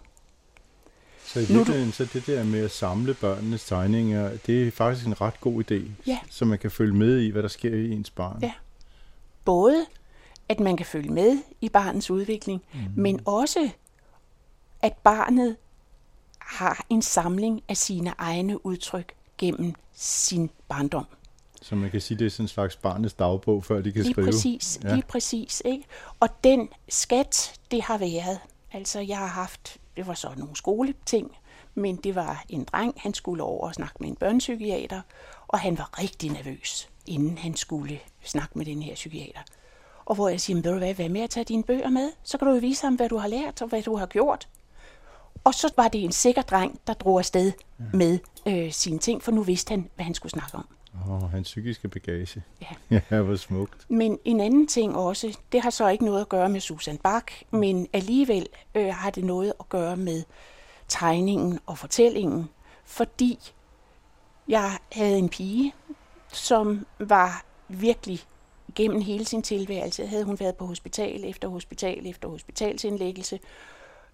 Så 1.26 1.40
i 1.40 1.46
virkeligheden, 1.46 1.92
så 1.92 2.06
det 2.14 2.28
der 2.28 2.44
med 2.44 2.66
at 2.66 2.72
samle 2.72 3.14
børnenes 3.14 3.66
tegninger, 3.66 4.38
det 4.46 4.68
er 4.68 4.72
faktisk 4.72 5.08
en 5.08 5.22
ret 5.22 5.42
god 5.42 5.64
idé, 5.72 5.82
Ja. 6.08 6.20
så 6.30 6.46
man 6.46 6.60
kan 6.60 6.72
følge 6.72 6.94
med 6.94 7.20
i, 7.20 7.30
hvad 7.30 7.44
der 7.44 7.50
sker 7.50 7.76
i 7.76 7.92
ens 7.92 8.10
barn. 8.10 8.40
Ja. 8.42 8.52
Både 9.46 9.86
at 10.50 10.60
man 10.60 10.78
kan 10.78 10.86
følge 10.86 11.10
med 11.10 11.38
i 11.62 11.70
barnets 11.70 12.12
udvikling, 12.12 12.62
mm. 12.74 12.80
men 12.96 13.20
også 13.26 13.70
at 14.82 14.94
barnet 14.94 15.56
har 16.40 16.86
en 16.90 17.02
samling 17.02 17.64
af 17.70 17.78
sine 17.78 18.14
egne 18.18 18.66
udtryk 18.66 19.14
gennem 19.38 19.74
sin 19.94 20.50
barndom. 20.68 21.06
Så 21.62 21.76
man 21.76 21.92
kan 21.92 22.02
sige, 22.02 22.18
det 22.20 22.26
er 22.26 22.30
sådan 22.30 22.44
en 22.44 22.48
slags 22.48 22.76
barnets 22.76 23.14
dagbog, 23.14 23.64
før 23.64 23.82
de 23.82 23.92
kan 23.92 24.02
Lige 24.02 24.14
skrive. 24.14 24.26
præcis, 24.28 24.80
Ja. 24.84 24.94
lige 24.94 25.04
præcis. 25.08 25.62
Ikke? 25.66 25.84
Og 26.20 26.30
den 26.44 26.70
skat, 26.90 27.60
det 27.72 27.82
har 27.82 27.98
været, 27.98 28.40
altså 28.72 29.00
jeg 29.00 29.18
har 29.18 29.28
haft, 29.28 29.78
det 29.98 30.08
var 30.08 30.14
så 30.14 30.30
nogle 30.38 30.56
skoleting, 30.56 31.32
men 31.76 31.96
det 31.96 32.16
var 32.16 32.44
en 32.50 32.64
dreng, 32.64 32.94
han 32.98 33.14
skulle 33.14 33.44
over 33.44 33.68
og 33.68 33.74
snakke 33.74 33.96
med 34.00 34.10
en 34.10 34.16
børnepsykiater, 34.16 35.02
og 35.48 35.60
han 35.60 35.78
var 35.78 36.00
rigtig 36.02 36.32
nervøs, 36.32 36.90
inden 37.06 37.38
han 37.38 37.56
skulle 37.56 38.00
snakke 38.30 38.58
med 38.58 38.66
den 38.66 38.82
her 38.82 38.96
psykiater. 38.96 39.40
Og 40.06 40.16
hvor 40.16 40.30
jeg 40.30 40.42
siger, 40.42 40.56
"Men 40.56 40.64
ved 40.64 40.72
du 40.72 40.78
hvad, 40.78 40.94
hvad 40.94 41.10
med 41.10 41.22
at 41.22 41.30
tage 41.30 41.44
dine 41.44 41.64
bøger 41.64 41.90
med? 41.90 42.12
Så 42.24 42.38
kan 42.38 42.48
du 42.48 42.54
jo 42.54 42.60
vise 42.60 42.84
ham, 42.86 42.96
hvad 42.96 43.10
du 43.10 43.18
har 43.18 43.28
lært 43.28 43.62
og 43.62 43.68
hvad 43.68 43.82
du 43.82 43.96
har 43.96 44.06
gjort. 44.06 44.48
Og 45.44 45.54
så 45.54 45.74
var 45.78 45.88
det 45.88 46.04
en 46.04 46.12
sikker 46.12 46.42
dreng, 46.42 46.80
der 46.88 46.94
drog 46.94 47.20
afsted 47.20 47.52
med 47.94 48.20
øh, 48.48 48.72
sine 48.72 49.00
ting, 49.00 49.24
for 49.24 49.32
nu 49.32 49.44
vidste 49.44 49.70
han, 49.70 49.90
hvad 49.96 50.06
han 50.06 50.14
skulle 50.14 50.32
snakke 50.32 50.58
om. 50.58 50.68
Åh, 51.08 51.24
oh, 51.24 51.32
hans 51.32 51.48
psykiske 51.48 51.88
bagage. 51.88 52.44
Ja. 52.62 53.00
Ja, 53.12 53.22
hvor 53.22 53.36
smukt. 53.36 53.86
Men 53.90 54.20
en 54.26 54.40
anden 54.40 54.68
ting 54.68 54.96
også, 54.96 55.38
det 55.52 55.62
har 55.62 55.70
så 55.70 55.88
ikke 55.88 56.06
noget 56.06 56.22
at 56.22 56.30
gøre 56.30 56.50
med 56.50 56.60
Susan 56.60 56.98
Bach, 56.98 57.26
men 57.52 57.88
alligevel 57.94 58.48
øh, 58.76 58.94
har 58.94 59.10
det 59.10 59.24
noget 59.24 59.54
at 59.60 59.70
gøre 59.70 59.98
med 59.98 60.24
tegningen 60.88 61.60
og 61.66 61.78
fortællingen, 61.78 62.50
fordi 62.86 63.40
jeg 64.48 64.78
havde 64.92 65.18
en 65.18 65.30
pige, 65.30 65.74
som 66.34 66.86
var 67.00 67.46
virkelig 67.68 68.20
gennem 68.76 69.02
hele 69.02 69.26
sin 69.26 69.42
tilværelse, 69.42 70.08
havde 70.08 70.24
hun 70.24 70.40
været 70.40 70.56
på 70.56 70.66
hospital 70.66 71.26
efter 71.26 71.48
hospital 71.48 72.08
efter 72.08 72.28
hospitalsindlæggelse. 72.28 73.40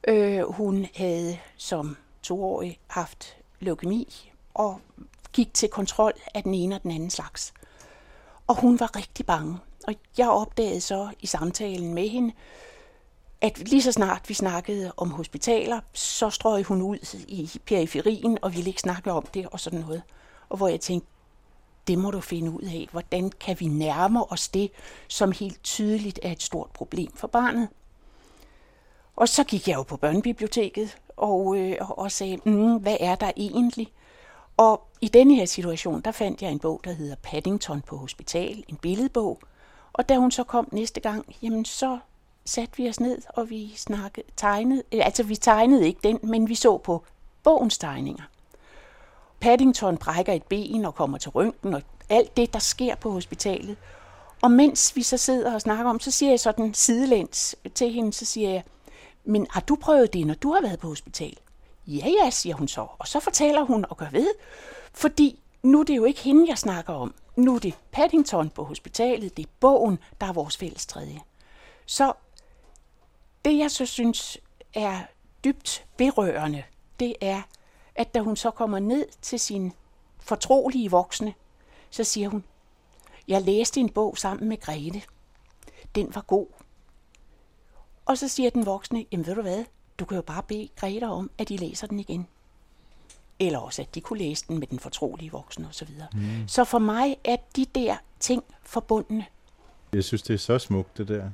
Øh, 0.07 0.41
hun 0.41 0.87
havde 0.95 1.37
som 1.57 1.97
toårig 2.23 2.79
haft 2.87 3.37
leukemi 3.59 4.31
og 4.53 4.79
gik 5.33 5.53
til 5.53 5.69
kontrol 5.69 6.13
af 6.33 6.43
den 6.43 6.53
ene 6.53 6.75
og 6.75 6.83
den 6.83 6.91
anden 6.91 7.09
slags. 7.09 7.53
Og 8.47 8.61
hun 8.61 8.79
var 8.79 8.95
rigtig 8.95 9.25
bange. 9.25 9.57
Og 9.87 9.95
jeg 10.17 10.29
opdagede 10.29 10.81
så 10.81 11.09
i 11.19 11.27
samtalen 11.27 11.93
med 11.93 12.09
hende, 12.09 12.33
at 13.41 13.69
lige 13.69 13.81
så 13.81 13.91
snart 13.91 14.29
vi 14.29 14.33
snakkede 14.33 14.91
om 14.97 15.11
hospitaler, 15.11 15.79
så 15.93 16.29
strøg 16.29 16.63
hun 16.63 16.81
ud 16.81 17.15
i 17.27 17.51
periferien 17.65 18.37
og 18.41 18.53
ville 18.53 18.67
ikke 18.67 18.81
snakke 18.81 19.11
om 19.11 19.25
det 19.33 19.47
og 19.51 19.59
sådan 19.59 19.79
noget. 19.79 20.01
Og 20.49 20.57
hvor 20.57 20.67
jeg 20.67 20.79
tænkte, 20.79 21.07
det 21.87 21.97
må 21.97 22.11
du 22.11 22.19
finde 22.19 22.51
ud 22.51 22.61
af. 22.61 22.87
Hvordan 22.91 23.29
kan 23.39 23.59
vi 23.59 23.67
nærme 23.67 24.31
os 24.31 24.47
det, 24.47 24.71
som 25.07 25.31
helt 25.31 25.63
tydeligt 25.63 26.19
er 26.23 26.31
et 26.31 26.41
stort 26.43 26.69
problem 26.73 27.11
for 27.15 27.27
barnet? 27.27 27.69
Og 29.15 29.29
så 29.29 29.43
gik 29.43 29.67
jeg 29.67 29.75
jo 29.75 29.83
på 29.83 29.97
børnebiblioteket 29.97 30.97
og, 31.17 31.57
øh, 31.57 31.75
og- 31.79 32.11
sagde, 32.11 32.37
mm, 32.45 32.77
hvad 32.77 32.97
er 32.99 33.15
der 33.15 33.31
egentlig? 33.37 33.91
Og 34.57 34.87
i 35.01 35.07
denne 35.07 35.35
her 35.35 35.45
situation, 35.45 36.01
der 36.01 36.11
fandt 36.11 36.41
jeg 36.41 36.51
en 36.51 36.59
bog, 36.59 36.81
der 36.83 36.91
hedder 36.91 37.15
Paddington 37.23 37.81
på 37.81 37.97
hospital, 37.97 38.63
en 38.67 38.77
billedbog. 38.77 39.39
Og 39.93 40.09
da 40.09 40.17
hun 40.17 40.31
så 40.31 40.43
kom 40.43 40.67
næste 40.71 40.99
gang, 40.99 41.35
jamen 41.41 41.65
så 41.65 41.99
satte 42.45 42.77
vi 42.77 42.89
os 42.89 42.99
ned, 42.99 43.21
og 43.29 43.49
vi 43.49 43.73
snakkede, 43.75 44.25
tegnede, 44.37 44.83
øh, 44.91 45.05
altså 45.05 45.23
vi 45.23 45.35
tegnede 45.35 45.87
ikke 45.87 45.99
den, 46.03 46.19
men 46.23 46.49
vi 46.49 46.55
så 46.55 46.77
på 46.77 47.03
bogens 47.43 47.77
tegninger. 47.77 48.23
Paddington 49.41 49.97
brækker 49.97 50.33
et 50.33 50.43
ben 50.43 50.85
og 50.85 50.95
kommer 50.95 51.17
til 51.17 51.31
røntgen, 51.31 51.73
og 51.73 51.81
alt 52.09 52.37
det, 52.37 52.53
der 52.53 52.59
sker 52.59 52.95
på 52.95 53.11
hospitalet. 53.11 53.77
Og 54.41 54.51
mens 54.51 54.95
vi 54.95 55.03
så 55.03 55.17
sidder 55.17 55.53
og 55.53 55.61
snakker 55.61 55.89
om, 55.89 55.99
så 55.99 56.11
siger 56.11 56.29
jeg 56.29 56.39
sådan 56.39 56.73
sidelæns 56.73 57.55
til 57.75 57.91
hende, 57.91 58.13
så 58.13 58.25
siger 58.25 58.49
jeg, 58.49 58.63
men 59.23 59.47
har 59.49 59.61
du 59.61 59.75
prøvet 59.75 60.13
det, 60.13 60.27
når 60.27 60.33
du 60.33 60.53
har 60.53 60.61
været 60.61 60.79
på 60.79 60.87
hospital? 60.87 61.37
Ja, 61.87 62.07
ja, 62.07 62.29
siger 62.29 62.55
hun 62.55 62.67
så. 62.67 62.87
Og 62.99 63.07
så 63.07 63.19
fortæller 63.19 63.63
hun 63.63 63.85
og 63.89 63.97
gør 63.97 64.09
ved, 64.11 64.27
fordi 64.93 65.39
nu 65.63 65.79
er 65.79 65.83
det 65.83 65.95
jo 65.95 66.05
ikke 66.05 66.21
hende, 66.21 66.49
jeg 66.49 66.57
snakker 66.57 66.93
om. 66.93 67.13
Nu 67.35 67.55
er 67.55 67.59
det 67.59 67.73
Paddington 67.91 68.49
på 68.49 68.63
hospitalet, 68.63 69.37
det 69.37 69.45
er 69.45 69.49
bogen, 69.59 69.99
der 70.21 70.27
er 70.27 70.33
vores 70.33 70.57
fælles 70.57 70.85
tredje. 70.85 71.19
Så 71.85 72.13
det, 73.45 73.57
jeg 73.57 73.71
så 73.71 73.85
synes 73.85 74.37
er 74.73 74.99
dybt 75.43 75.85
berørende, 75.97 76.63
det 76.99 77.15
er, 77.21 77.41
at 77.95 78.13
da 78.13 78.19
hun 78.19 78.35
så 78.35 78.51
kommer 78.51 78.79
ned 78.79 79.05
til 79.21 79.39
sin 79.39 79.73
fortrolige 80.19 80.91
voksne, 80.91 81.33
så 81.89 82.03
siger 82.03 82.29
hun, 82.29 82.43
jeg 83.27 83.41
læste 83.41 83.79
en 83.79 83.89
bog 83.89 84.17
sammen 84.17 84.49
med 84.49 84.57
Grete. 84.57 85.01
Den 85.95 86.15
var 86.15 86.21
god. 86.21 86.47
Og 88.05 88.17
så 88.17 88.27
siger 88.27 88.49
den 88.49 88.65
voksne, 88.65 89.05
jamen 89.11 89.25
ved 89.25 89.35
du 89.35 89.41
hvad, 89.41 89.63
du 89.99 90.05
kan 90.05 90.15
jo 90.15 90.21
bare 90.21 90.43
bede 90.43 90.69
Grete 90.75 91.07
om, 91.07 91.31
at 91.37 91.49
de 91.49 91.57
læser 91.57 91.87
den 91.87 91.99
igen. 91.99 92.27
Eller 93.39 93.59
også, 93.59 93.81
at 93.81 93.95
de 93.95 94.01
kunne 94.01 94.19
læse 94.19 94.45
den 94.47 94.59
med 94.59 94.67
den 94.67 94.79
fortrolige 94.79 95.31
voksne 95.31 95.67
osv. 95.67 95.89
Mm. 96.13 96.47
Så 96.47 96.63
for 96.63 96.79
mig 96.79 97.17
er 97.23 97.37
de 97.55 97.65
der 97.65 97.95
ting 98.19 98.43
forbundne. 98.63 99.25
Jeg 99.93 100.03
synes, 100.03 100.21
det 100.21 100.33
er 100.33 100.37
så 100.37 100.59
smukt, 100.59 100.97
det 100.97 101.07
der. 101.07 101.29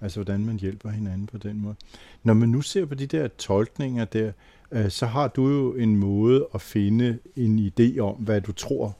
Altså, 0.00 0.18
hvordan 0.18 0.44
man 0.44 0.58
hjælper 0.58 0.90
hinanden 0.90 1.26
på 1.26 1.38
den 1.38 1.60
måde. 1.60 1.74
Når 2.22 2.34
man 2.34 2.48
nu 2.48 2.62
ser 2.62 2.86
på 2.86 2.94
de 2.94 3.06
der 3.06 3.28
tolkninger 3.28 4.04
der, 4.04 4.32
øh, 4.72 4.90
så 4.90 5.06
har 5.06 5.28
du 5.28 5.48
jo 5.48 5.74
en 5.74 5.96
måde 5.96 6.46
at 6.54 6.60
finde 6.60 7.18
en 7.36 7.72
idé 7.72 7.98
om, 7.98 8.14
hvad 8.14 8.40
du 8.40 8.52
tror, 8.52 8.96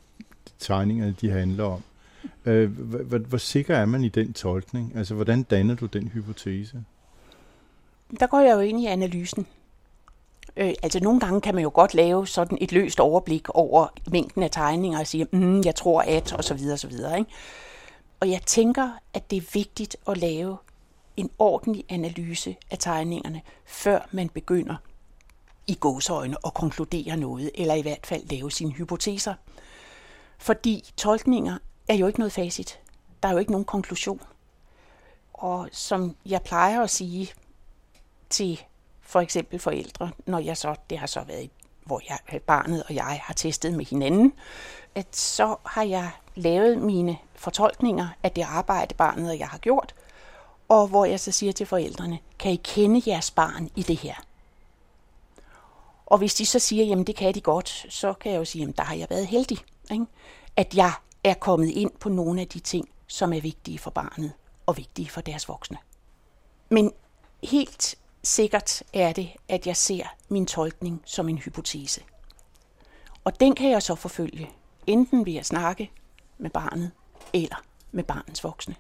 tegningerne 0.59 1.17
de 1.21 1.31
handler 1.31 1.65
om. 1.65 1.83
Øh, 2.47 2.79
hvor, 2.79 2.99
hvor, 2.99 3.19
hvor 3.19 3.39
sikker 3.39 3.77
er 3.77 3.85
man 3.85 4.05
i 4.05 4.09
den 4.09 4.33
tolkning? 4.33 4.93
Altså, 4.97 5.15
hvordan 5.15 5.43
danner 5.43 5.75
du 5.75 5.87
den 5.87 6.09
hypotese? 6.09 6.85
Der 8.21 8.27
går 8.27 8.41
jeg 8.41 8.55
jo 8.55 8.61
ind 8.61 8.81
i 8.81 8.87
analysen. 8.87 9.47
Øh, 10.57 10.75
altså 10.83 11.01
nogle 11.01 11.21
gange 11.21 11.41
kan 11.41 11.55
man 11.55 11.63
jo 11.63 11.71
godt 11.75 11.95
lave 11.95 12.27
sådan 12.27 12.59
et 12.61 12.73
løst 12.73 13.01
overblik 13.01 13.49
over 13.49 13.87
mængden 14.11 14.43
af 14.43 14.51
tegninger 14.51 15.01
og 15.01 15.07
sige, 15.07 15.27
mm, 15.33 15.63
jeg 15.65 15.75
tror 15.75 16.01
at, 16.01 16.33
og 16.33 16.45
så 16.45 16.55
videre, 16.55 16.73
og 16.73 16.79
så 16.79 16.89
videre. 16.89 17.19
Ikke? 17.19 17.31
Og 18.21 18.31
jeg 18.31 18.41
tænker, 18.47 18.91
at 19.15 19.31
det 19.31 19.37
er 19.37 19.51
vigtigt 19.55 19.97
at 20.09 20.17
lave 20.19 20.57
en 21.17 21.31
ordentlig 21.39 21.85
analyse 21.89 22.57
af 22.71 22.79
tegningerne, 22.79 23.41
før 23.67 24.09
man 24.13 24.29
begynder 24.29 24.77
i 25.67 25.75
gåseøjne 25.75 26.37
at 26.47 26.55
konkludere 26.55 27.17
noget, 27.17 27.51
eller 27.55 27.75
i 27.75 27.83
hvert 27.83 28.07
fald 28.07 28.27
lave 28.27 28.51
sine 28.51 28.73
hypoteser. 28.73 29.35
Fordi 30.39 30.93
tolkninger 30.97 31.59
er 31.89 31.95
jo 31.95 32.07
ikke 32.07 32.19
noget 32.19 32.33
facit. 32.33 32.81
Der 33.23 33.29
er 33.29 33.33
jo 33.33 33.39
ikke 33.39 33.53
nogen 33.53 33.65
konklusion. 33.65 34.21
Og 35.33 35.69
som 35.73 36.17
jeg 36.27 36.43
plejer 36.43 36.81
at 36.81 36.91
sige 36.91 37.33
til 38.31 38.63
for 39.01 39.21
eksempel 39.21 39.59
forældre, 39.59 40.11
når 40.27 40.39
jeg 40.39 40.57
så, 40.57 40.75
det 40.91 40.99
har 40.99 41.07
så 41.07 41.23
været, 41.25 41.51
hvor 41.85 42.01
jeg, 42.09 42.43
barnet 42.43 42.83
og 42.83 42.95
jeg 42.95 43.21
har 43.25 43.35
testet 43.35 43.73
med 43.73 43.85
hinanden, 43.85 44.33
at 44.95 45.17
så 45.17 45.57
har 45.67 45.83
jeg 45.83 46.11
lavet 46.35 46.79
mine 46.79 47.19
fortolkninger 47.35 48.09
af 48.23 48.31
det 48.33 48.43
arbejde, 48.43 48.95
barnet 48.95 49.31
og 49.31 49.39
jeg 49.39 49.49
har 49.49 49.59
gjort, 49.59 49.95
og 50.69 50.89
hvor 50.89 51.05
jeg 51.05 51.21
så 51.21 51.33
siger 51.33 51.53
til 51.53 51.67
forældrene, 51.67 52.19
kan 52.39 52.53
I 52.53 52.61
kende 52.65 53.03
jeres 53.07 53.31
barn 53.31 53.71
i 53.77 53.83
det 53.83 53.97
her? 53.97 54.15
Og 56.13 56.19
hvis 56.19 56.35
de 56.35 56.47
så 56.47 56.59
siger, 56.59 56.85
jamen 56.85 57.05
det 57.07 57.17
kan 57.17 57.35
de 57.35 57.41
godt, 57.41 57.87
så 57.89 58.13
kan 58.13 58.33
jeg 58.33 58.39
jo 58.39 58.45
sige, 58.45 58.61
jamen 58.61 58.75
der 58.79 58.83
har 58.83 58.95
jeg 58.95 59.07
været 59.11 59.27
heldig, 59.27 59.59
ikke? 59.93 60.07
at 60.57 60.75
jeg 60.75 60.93
er 61.25 61.35
kommet 61.35 61.69
ind 61.69 61.91
på 62.01 62.09
nogle 62.09 62.41
af 62.41 62.49
de 62.49 62.61
ting, 62.61 62.89
som 63.07 63.33
er 63.33 63.41
vigtige 63.41 63.79
for 63.79 63.91
barnet 63.91 64.33
og 64.67 64.77
vigtige 64.77 65.09
for 65.09 65.21
deres 65.21 65.49
voksne. 65.49 65.77
Men 66.71 66.93
helt 67.43 67.95
sikkert 68.23 68.83
er 68.93 69.13
det, 69.13 69.31
at 69.49 69.67
jeg 69.67 69.77
ser 69.77 70.05
min 70.29 70.47
tolkning 70.47 71.03
som 71.05 71.29
en 71.29 71.39
hypotese. 71.39 72.01
Og 73.25 73.41
den 73.41 73.55
kan 73.55 73.71
jeg 73.71 73.83
så 73.83 73.95
forfølge, 73.95 74.51
enten 74.87 75.27
ved 75.27 75.37
at 75.37 75.47
snakke 75.47 75.91
med 76.39 76.51
barnet 76.51 76.91
eller 77.33 77.63
med 77.93 78.05
barnets 78.05 78.45
voksne. 78.45 78.75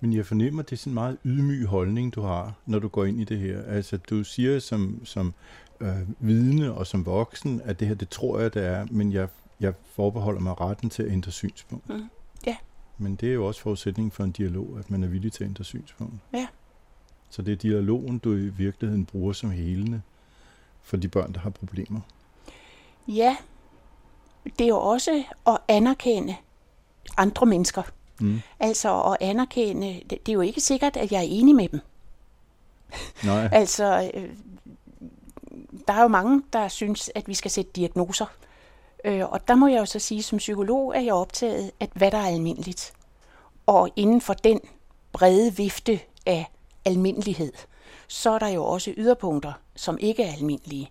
Men 0.00 0.12
jeg 0.12 0.26
fornemmer, 0.26 0.62
det 0.62 0.72
er 0.72 0.76
sådan 0.76 0.90
en 0.90 0.94
meget 0.94 1.18
ydmyg 1.24 1.66
holdning, 1.66 2.14
du 2.14 2.22
har, 2.22 2.54
når 2.66 2.78
du 2.78 2.88
går 2.88 3.04
ind 3.04 3.20
i 3.20 3.24
det 3.24 3.38
her. 3.38 3.62
Altså, 3.62 3.96
du 3.96 4.24
siger 4.24 4.58
som, 4.58 5.00
som 5.04 5.34
øh, 5.80 6.08
vidne 6.18 6.72
og 6.74 6.86
som 6.86 7.06
voksen, 7.06 7.60
at 7.64 7.80
det 7.80 7.88
her, 7.88 7.94
det 7.94 8.08
tror 8.08 8.38
jeg, 8.38 8.54
det 8.54 8.66
er, 8.66 8.86
men 8.90 9.12
jeg, 9.12 9.28
jeg 9.60 9.74
forbeholder 9.94 10.40
mig 10.40 10.60
retten 10.60 10.90
til 10.90 11.02
at 11.02 11.12
ændre 11.12 11.30
synspunkt. 11.30 11.88
Mm. 11.88 12.08
Ja. 12.46 12.56
Men 12.98 13.16
det 13.16 13.28
er 13.28 13.34
jo 13.34 13.46
også 13.46 13.60
forudsætningen 13.60 14.10
for 14.10 14.24
en 14.24 14.32
dialog, 14.32 14.78
at 14.78 14.90
man 14.90 15.04
er 15.04 15.08
villig 15.08 15.32
til 15.32 15.44
at 15.44 15.48
ændre 15.48 15.64
synspunkt. 15.64 16.14
Ja. 16.32 16.46
Så 17.30 17.42
det 17.42 17.52
er 17.52 17.56
dialogen, 17.56 18.18
du 18.18 18.34
i 18.34 18.48
virkeligheden 18.48 19.06
bruger 19.06 19.32
som 19.32 19.50
helende 19.50 20.02
for 20.82 20.96
de 20.96 21.08
børn, 21.08 21.32
der 21.32 21.40
har 21.40 21.50
problemer. 21.50 22.00
Ja, 23.08 23.36
det 24.44 24.64
er 24.64 24.68
jo 24.68 24.80
også 24.80 25.24
at 25.46 25.58
anerkende 25.68 26.36
andre 27.16 27.46
mennesker. 27.46 27.82
Mm. 28.20 28.40
Altså 28.60 29.02
at 29.02 29.16
anerkende, 29.20 30.00
det, 30.10 30.26
det 30.26 30.28
er 30.28 30.32
jo 30.32 30.40
ikke 30.40 30.60
sikkert, 30.60 30.96
at 30.96 31.12
jeg 31.12 31.18
er 31.18 31.28
enig 31.28 31.54
med 31.54 31.68
dem. 31.68 31.80
Nej. 33.24 33.48
altså, 33.60 34.10
øh, 34.14 34.28
der 35.90 35.96
er 35.96 36.02
jo 36.02 36.08
mange, 36.08 36.42
der 36.52 36.68
synes, 36.68 37.10
at 37.14 37.28
vi 37.28 37.34
skal 37.34 37.50
sætte 37.50 37.70
diagnoser. 37.76 38.26
Øh, 39.04 39.32
og 39.32 39.48
der 39.48 39.54
må 39.54 39.66
jeg 39.66 39.80
jo 39.80 39.84
så 39.84 39.98
sige, 39.98 40.22
som 40.22 40.38
psykolog 40.38 40.96
er 40.96 41.00
jeg 41.00 41.14
optaget, 41.14 41.70
at 41.80 41.90
hvad 41.94 42.10
der 42.10 42.18
er 42.18 42.26
almindeligt. 42.26 42.92
Og 43.66 43.90
inden 43.96 44.20
for 44.20 44.34
den 44.34 44.60
brede 45.12 45.56
vifte 45.56 46.00
af 46.26 46.50
almindelighed, 46.84 47.52
så 48.08 48.30
er 48.30 48.38
der 48.38 48.48
jo 48.48 48.64
også 48.64 48.94
yderpunkter, 48.96 49.52
som 49.76 49.98
ikke 50.00 50.22
er 50.22 50.32
almindelige. 50.32 50.90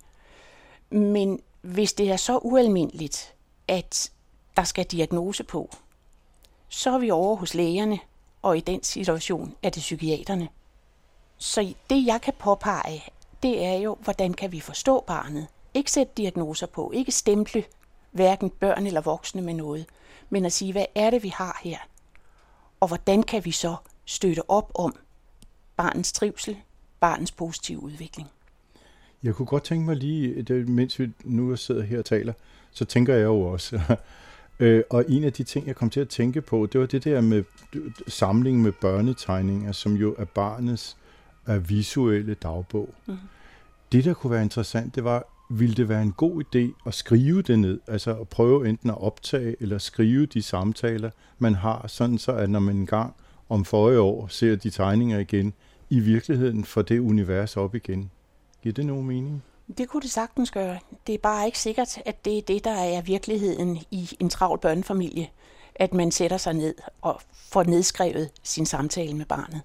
Men 0.89 1.39
hvis 1.61 1.93
det 1.93 2.11
er 2.11 2.17
så 2.17 2.37
ualmindeligt, 2.37 3.33
at 3.67 4.11
der 4.57 4.63
skal 4.63 4.85
diagnose 4.85 5.43
på, 5.43 5.69
så 6.69 6.91
er 6.91 6.97
vi 6.97 7.11
over 7.11 7.35
hos 7.35 7.53
lægerne, 7.53 7.99
og 8.41 8.57
i 8.57 8.61
den 8.61 8.83
situation 8.83 9.55
er 9.63 9.69
det 9.69 9.81
psykiaterne. 9.81 10.49
Så 11.37 11.73
det, 11.89 12.05
jeg 12.05 12.21
kan 12.21 12.33
påpege, 12.39 13.03
det 13.43 13.65
er 13.65 13.73
jo, 13.73 13.97
hvordan 14.01 14.33
kan 14.33 14.51
vi 14.51 14.59
forstå 14.59 15.03
barnet? 15.07 15.47
Ikke 15.73 15.91
sætte 15.91 16.13
diagnoser 16.17 16.67
på, 16.67 16.91
ikke 16.91 17.11
stemple 17.11 17.63
hverken 18.11 18.49
børn 18.49 18.87
eller 18.87 19.01
voksne 19.01 19.41
med 19.41 19.53
noget, 19.53 19.85
men 20.29 20.45
at 20.45 20.51
sige, 20.51 20.71
hvad 20.71 20.85
er 20.95 21.09
det, 21.09 21.23
vi 21.23 21.29
har 21.29 21.61
her? 21.63 21.77
Og 22.79 22.87
hvordan 22.87 23.23
kan 23.23 23.45
vi 23.45 23.51
så 23.51 23.75
støtte 24.05 24.49
op 24.49 24.71
om 24.75 24.95
barnets 25.77 26.11
trivsel, 26.13 26.57
barnets 26.99 27.31
positive 27.31 27.83
udvikling? 27.83 28.29
Jeg 29.23 29.35
kunne 29.35 29.45
godt 29.45 29.63
tænke 29.63 29.85
mig 29.85 29.95
lige, 29.95 30.43
mens 30.53 30.99
vi 30.99 31.09
nu 31.23 31.55
sidder 31.55 31.83
her 31.83 31.99
og 31.99 32.05
taler, 32.05 32.33
så 32.71 32.85
tænker 32.85 33.13
jeg 33.15 33.23
jo 33.23 33.41
også, 33.41 33.81
øh, 34.59 34.83
og 34.89 35.05
en 35.07 35.23
af 35.23 35.33
de 35.33 35.43
ting, 35.43 35.67
jeg 35.67 35.75
kom 35.75 35.89
til 35.89 35.99
at 35.99 36.09
tænke 36.09 36.41
på, 36.41 36.65
det 36.65 36.81
var 36.81 36.87
det 36.87 37.03
der 37.03 37.21
med 37.21 37.43
samling 38.07 38.61
med 38.61 38.71
børnetegninger, 38.71 39.71
som 39.71 39.93
jo 39.95 40.15
er 40.17 40.25
barnets 40.25 40.97
visuelle 41.57 42.33
dagbog. 42.33 42.89
Mm. 43.05 43.17
Det, 43.91 44.05
der 44.05 44.13
kunne 44.13 44.31
være 44.31 44.43
interessant, 44.43 44.95
det 44.95 45.03
var, 45.03 45.23
ville 45.49 45.75
det 45.75 45.89
være 45.89 46.01
en 46.01 46.11
god 46.11 46.43
idé 46.43 46.87
at 46.87 46.93
skrive 46.93 47.41
det 47.41 47.59
ned, 47.59 47.79
altså 47.87 48.15
at 48.15 48.27
prøve 48.27 48.69
enten 48.69 48.89
at 48.89 49.01
optage 49.01 49.55
eller 49.59 49.77
skrive 49.77 50.25
de 50.25 50.41
samtaler, 50.41 51.09
man 51.39 51.55
har, 51.55 51.87
sådan 51.87 52.17
så 52.17 52.31
at 52.31 52.49
når 52.49 52.59
man 52.59 52.75
engang 52.75 53.15
om 53.49 53.65
forrige 53.65 53.99
år 53.99 54.27
ser 54.27 54.55
de 54.55 54.69
tegninger 54.69 55.19
igen, 55.19 55.53
i 55.89 55.99
virkeligheden 55.99 56.65
får 56.65 56.81
det 56.81 56.99
univers 56.99 57.57
op 57.57 57.75
igen. 57.75 58.11
Giver 58.61 58.73
det 58.73 58.85
nogen 58.85 59.07
mening? 59.07 59.43
Det 59.77 59.89
kunne 59.89 60.01
det 60.01 60.11
sagtens 60.11 60.51
gøre. 60.51 60.79
Det 61.07 61.15
er 61.15 61.19
bare 61.19 61.45
ikke 61.45 61.59
sikkert, 61.59 61.97
at 62.05 62.25
det 62.25 62.37
er 62.37 62.41
det, 62.41 62.63
der 62.63 62.71
er 62.71 63.01
virkeligheden 63.01 63.77
i 63.91 64.09
en 64.19 64.29
travl 64.29 64.59
børnefamilie, 64.59 65.27
at 65.75 65.93
man 65.93 66.11
sætter 66.11 66.37
sig 66.37 66.53
ned 66.53 66.75
og 67.01 67.21
får 67.33 67.63
nedskrevet 67.63 68.29
sin 68.43 68.65
samtale 68.65 69.13
med 69.13 69.25
barnet. 69.25 69.61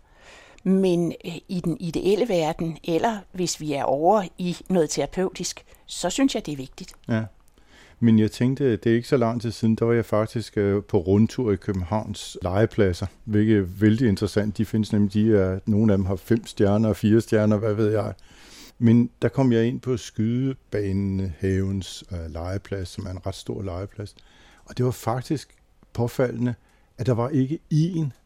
Men 0.65 1.13
øh, 1.25 1.37
i 1.49 1.61
den 1.65 1.77
ideelle 1.81 2.29
verden, 2.29 2.79
eller 2.85 3.19
hvis 3.33 3.61
vi 3.61 3.73
er 3.73 3.85
over 3.85 4.23
i 4.39 4.57
noget 4.69 4.91
terapeutisk, 4.91 5.65
så 5.87 6.11
synes 6.11 6.35
jeg, 6.35 6.47
det 6.47 6.53
er 6.53 6.57
vigtigt. 6.57 6.93
Ja. 7.09 7.25
Men 8.01 8.19
jeg 8.19 8.31
tænkte, 8.31 8.77
det 8.77 8.91
er 8.91 8.97
ikke 8.97 9.09
så 9.09 9.17
lang 9.17 9.43
tid 9.43 9.51
siden, 9.51 9.75
der 9.75 9.85
var 9.85 9.93
jeg 9.93 10.05
faktisk 10.05 10.57
øh, 10.57 10.83
på 10.83 10.99
rundtur 10.99 11.53
i 11.53 11.57
Københavns 11.57 12.39
legepladser, 12.43 13.07
hvilket 13.25 13.59
er 13.59 13.63
vældig 13.63 14.09
interessant. 14.09 14.59
De 14.59 14.65
findes 14.65 14.93
nemlig, 14.93 15.13
de 15.13 15.37
er, 15.37 15.59
nogle 15.67 15.93
af 15.93 15.99
dem 15.99 16.07
har 16.07 16.17
fem 16.17 16.47
stjerner 16.47 16.89
og 16.89 16.97
fire 16.97 17.21
stjerner, 17.21 17.57
hvad 17.57 17.75
ved 17.75 17.93
jeg. 17.93 18.15
Men 18.79 19.11
der 19.23 19.29
kom 19.29 19.53
jeg 19.53 19.67
ind 19.67 19.81
på 19.81 19.97
skydebanen 19.97 21.33
havens 21.39 22.05
øh, 22.13 22.33
legeplads, 22.33 22.89
som 22.89 23.07
er 23.07 23.11
en 23.11 23.27
ret 23.27 23.35
stor 23.35 23.63
legeplads. 23.63 24.15
Og 24.65 24.79
det 24.79 24.85
var 24.85 24.91
faktisk 24.91 25.55
påfaldende, 25.93 26.55
at 26.99 27.07
der 27.07 27.15
var 27.15 27.29
ikke 27.29 27.59
én 27.75 28.24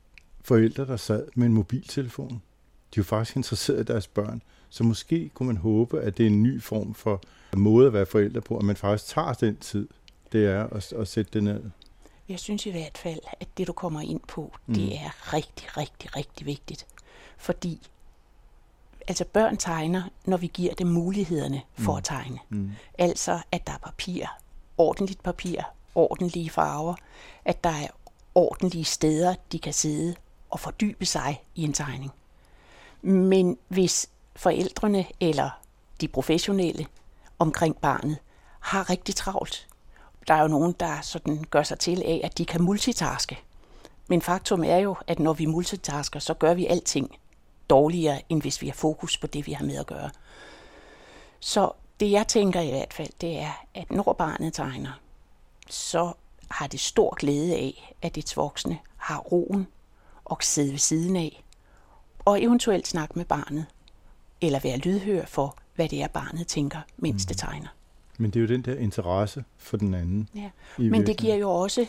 forældre, 0.49 0.87
der 0.87 0.97
sad 0.97 1.27
med 1.35 1.47
en 1.47 1.53
mobiltelefon. 1.53 2.43
De 2.95 3.01
var 3.01 3.05
faktisk 3.05 3.37
interesserede 3.37 3.81
i 3.81 3.85
deres 3.85 4.07
børn. 4.07 4.43
Så 4.69 4.85
måske 4.85 5.31
kunne 5.35 5.47
man 5.47 5.57
håbe, 5.57 6.01
at 6.01 6.17
det 6.19 6.23
er 6.23 6.31
en 6.31 6.43
ny 6.43 6.63
form 6.63 6.95
for 6.95 7.23
måde 7.57 7.87
at 7.87 7.93
være 7.93 8.07
forældre 8.07 8.41
på, 8.41 8.59
at 8.59 8.65
man 8.65 8.77
faktisk 8.77 9.15
tager 9.15 9.33
den 9.33 9.57
tid, 9.57 9.89
det 10.33 10.47
er 10.47 10.65
at, 10.65 10.93
at 10.93 11.09
sætte 11.09 11.31
det 11.33 11.43
ned. 11.43 11.63
Jeg 12.29 12.39
synes 12.39 12.67
i 12.67 12.71
hvert 12.71 12.99
fald, 12.99 13.21
at 13.41 13.49
det 13.59 13.67
du 13.67 13.73
kommer 13.73 14.01
ind 14.01 14.21
på, 14.29 14.53
mm. 14.67 14.75
det 14.75 14.95
er 14.95 15.35
rigtig, 15.35 15.77
rigtig, 15.77 16.17
rigtig 16.17 16.47
vigtigt. 16.47 16.87
Fordi 17.39 17.81
altså 19.09 19.25
børn 19.25 19.57
tegner, 19.57 20.03
når 20.25 20.37
vi 20.37 20.47
giver 20.47 20.75
dem 20.75 20.87
mulighederne 20.87 21.63
for 21.79 21.93
mm. 21.93 21.99
at 21.99 22.05
tegne. 22.05 22.39
Mm. 22.49 22.71
Altså, 22.99 23.41
at 23.53 23.67
der 23.67 23.73
er 23.73 23.79
papir, 23.79 24.27
ordentligt 24.79 25.23
papir, 25.23 25.61
ordentlige 25.95 26.51
farver, 26.51 26.95
at 27.45 27.65
der 27.65 27.71
er 27.71 27.89
ordentlige 28.35 28.85
steder, 28.85 29.35
de 29.53 29.59
kan 29.59 29.73
sidde 29.73 30.15
og 30.51 30.61
fordybe 30.61 31.07
sig 31.07 31.43
i 31.55 31.63
en 31.63 31.73
tegning. 31.73 32.13
Men 33.03 33.59
hvis 33.69 34.11
forældrene 34.37 35.07
eller 35.21 35.51
de 36.01 36.09
professionelle 36.09 36.87
omkring 37.39 37.77
barnet 37.77 38.19
har 38.61 38.91
rigtig 38.91 39.15
travlt, 39.15 39.69
der 40.29 40.35
er 40.35 40.43
jo 40.43 40.49
nogen, 40.49 40.73
der 40.81 41.01
sådan 41.01 41.45
gør 41.51 41.63
sig 41.63 41.79
til 41.79 42.03
af, 42.03 42.21
at 42.25 42.39
de 42.39 42.45
kan 42.45 42.63
multitaske. 42.63 43.39
Men 44.07 44.23
faktum 44.23 44.65
er 44.65 44.77
jo, 44.77 44.97
at 45.07 45.19
når 45.19 45.33
vi 45.33 45.47
multitasker, 45.47 46.21
så 46.21 46.35
gør 46.35 46.55
vi 46.55 46.67
alting 46.67 47.19
dårligere, 47.71 48.23
end 48.29 48.43
hvis 48.43 48.63
vi 48.63 48.67
har 48.67 48.75
fokus 48.75 49.19
på 49.19 49.27
det, 49.27 49.47
vi 49.47 49.53
har 49.53 49.65
med 49.65 49.77
at 49.77 49.87
gøre. 49.87 50.11
Så 51.41 51.71
det 52.01 52.11
jeg 52.11 52.29
tænker 52.29 52.61
i 52.61 52.71
hvert 52.71 52.93
fald, 52.93 53.11
det 53.21 53.39
er, 53.39 53.65
at 53.75 53.91
når 53.91 54.13
barnet 54.19 54.55
tegner, 54.55 55.01
så 55.71 56.13
har 56.51 56.67
det 56.67 56.81
stor 56.81 57.15
glæde 57.15 57.55
af, 57.55 57.95
at 58.03 58.15
dets 58.15 58.37
voksne 58.37 58.79
har 58.97 59.19
roen 59.19 59.67
og 60.29 60.39
sidde 60.41 60.71
ved 60.71 60.79
siden 60.79 61.17
af, 61.17 61.45
og 62.19 62.43
eventuelt 62.43 62.89
snakke 62.89 63.15
med 63.17 63.25
barnet, 63.25 63.67
eller 64.41 64.61
være 64.61 64.77
lydhør 64.77 65.27
for, 65.27 65.57
hvad 65.75 65.89
det 65.89 66.03
er, 66.03 66.09
barnet 66.09 66.47
tænker, 66.47 66.79
mens 66.97 67.25
mm. 67.25 67.29
det 67.29 67.37
tegner. 67.37 67.69
Men 68.19 68.31
det 68.31 68.37
er 68.37 68.41
jo 68.41 68.49
den 68.49 68.63
der 68.63 68.75
interesse 68.75 69.45
for 69.57 69.77
den 69.77 69.95
anden. 69.95 70.29
Ja. 70.35 70.51
Men 70.79 71.07
det 71.07 71.17
giver 71.17 71.35
jo 71.35 71.51
også, 71.51 71.87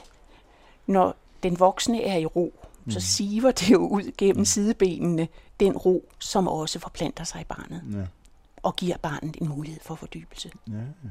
når 0.87 1.15
den 1.43 1.59
voksne 1.59 2.03
er 2.03 2.17
i 2.17 2.25
ro, 2.25 2.53
mm. 2.85 2.91
så 2.91 2.99
siver 2.99 3.51
det 3.51 3.71
jo 3.71 3.77
ud 3.77 4.11
gennem 4.17 4.37
mm. 4.37 4.45
sidebenene 4.45 5.27
den 5.59 5.77
ro, 5.77 6.09
som 6.19 6.47
også 6.47 6.79
forplanter 6.79 7.23
sig 7.23 7.41
i 7.41 7.43
barnet. 7.43 7.83
Ja. 7.93 8.05
Og 8.63 8.75
giver 8.75 8.97
barnet 8.97 9.37
en 9.41 9.49
mulighed 9.49 9.81
for 9.83 9.95
fordybelse. 9.95 10.51
Ja, 10.67 10.73
ja. 10.73 11.09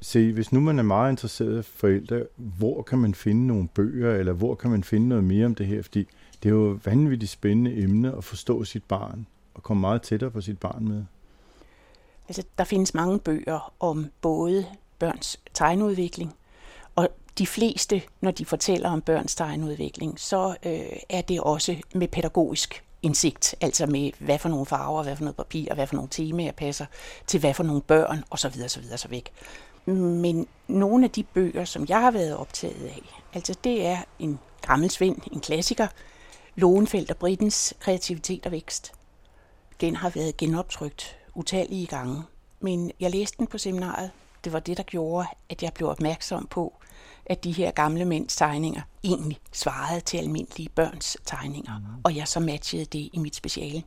Se, 0.00 0.32
hvis 0.32 0.52
nu 0.52 0.60
man 0.60 0.78
er 0.78 0.82
meget 0.82 1.10
interesseret 1.10 1.64
forældre, 1.64 2.22
hvor 2.36 2.82
kan 2.82 2.98
man 2.98 3.14
finde 3.14 3.46
nogle 3.46 3.68
bøger, 3.68 4.14
eller 4.14 4.32
hvor 4.32 4.54
kan 4.54 4.70
man 4.70 4.84
finde 4.84 5.08
noget 5.08 5.24
mere 5.24 5.46
om 5.46 5.54
det 5.54 5.66
her? 5.66 5.82
Fordi 5.82 6.08
det 6.42 6.48
er 6.48 6.54
jo 6.54 6.70
et 6.70 6.86
vanvittigt 6.86 7.30
spændende 7.30 7.76
emne 7.82 8.16
at 8.16 8.24
forstå 8.24 8.64
sit 8.64 8.84
barn, 8.84 9.26
og 9.54 9.62
komme 9.62 9.80
meget 9.80 10.02
tættere 10.02 10.30
på 10.30 10.40
sit 10.40 10.58
barn 10.58 10.88
med. 10.88 11.04
Altså, 12.28 12.42
der 12.58 12.64
findes 12.64 12.94
mange 12.94 13.18
bøger 13.18 13.72
om 13.80 14.06
både 14.20 14.66
børns 14.98 15.40
tegnudvikling, 15.54 16.34
og 16.96 17.08
de 17.38 17.46
fleste, 17.46 18.02
når 18.20 18.30
de 18.30 18.44
fortæller 18.44 18.90
om 18.90 19.00
børns 19.00 19.34
tegnudvikling, 19.34 20.20
så 20.20 20.56
øh, 20.66 20.80
er 21.08 21.20
det 21.20 21.40
også 21.40 21.76
med 21.94 22.08
pædagogisk 22.08 22.84
indsigt, 23.02 23.54
altså 23.60 23.86
med 23.86 24.10
hvad 24.18 24.38
for 24.38 24.48
nogle 24.48 24.66
farver, 24.66 25.02
hvad 25.02 25.16
for 25.16 25.24
noget 25.24 25.36
papir, 25.36 25.74
hvad 25.74 25.86
for 25.86 25.94
nogle 25.94 26.10
temaer 26.10 26.52
passer 26.52 26.86
til 27.26 27.40
hvad 27.40 27.54
for 27.54 27.62
nogle 27.62 27.82
børn, 27.82 28.24
osv. 28.30 28.62
osv. 28.64 28.82
så 28.96 29.08
væk. 29.08 29.32
Men 29.94 30.46
nogle 30.68 31.04
af 31.04 31.10
de 31.10 31.22
bøger, 31.22 31.64
som 31.64 31.86
jeg 31.88 32.00
har 32.00 32.10
været 32.10 32.36
optaget 32.36 32.84
af, 32.86 33.24
altså 33.34 33.54
det 33.64 33.86
er 33.86 33.98
en 34.18 34.38
gammel 34.62 34.90
svend, 34.90 35.16
en 35.32 35.40
klassiker, 35.40 35.86
Lohenfeldt 36.54 37.10
og 37.10 37.16
Brittens 37.16 37.74
Kreativitet 37.80 38.46
og 38.46 38.52
Vækst. 38.52 38.92
Den 39.80 39.96
har 39.96 40.10
været 40.10 40.36
genoptrykt 40.36 41.16
utallige 41.34 41.86
gange, 41.86 42.22
men 42.60 42.92
jeg 43.00 43.10
læste 43.10 43.36
den 43.38 43.46
på 43.46 43.58
seminaret. 43.58 44.10
Det 44.44 44.52
var 44.52 44.60
det, 44.60 44.76
der 44.76 44.82
gjorde, 44.82 45.26
at 45.48 45.62
jeg 45.62 45.72
blev 45.74 45.88
opmærksom 45.88 46.46
på, 46.46 46.72
at 47.26 47.44
de 47.44 47.52
her 47.52 47.70
gamle 47.70 48.04
mænds 48.04 48.36
tegninger 48.36 48.80
egentlig 49.04 49.38
svarede 49.52 50.00
til 50.00 50.18
almindelige 50.18 50.68
børns 50.68 51.16
tegninger, 51.24 51.78
mm. 51.78 51.84
og 52.04 52.16
jeg 52.16 52.28
så 52.28 52.40
matchede 52.40 52.84
det 52.84 53.10
i 53.12 53.18
mit 53.18 53.36
speciale. 53.36 53.82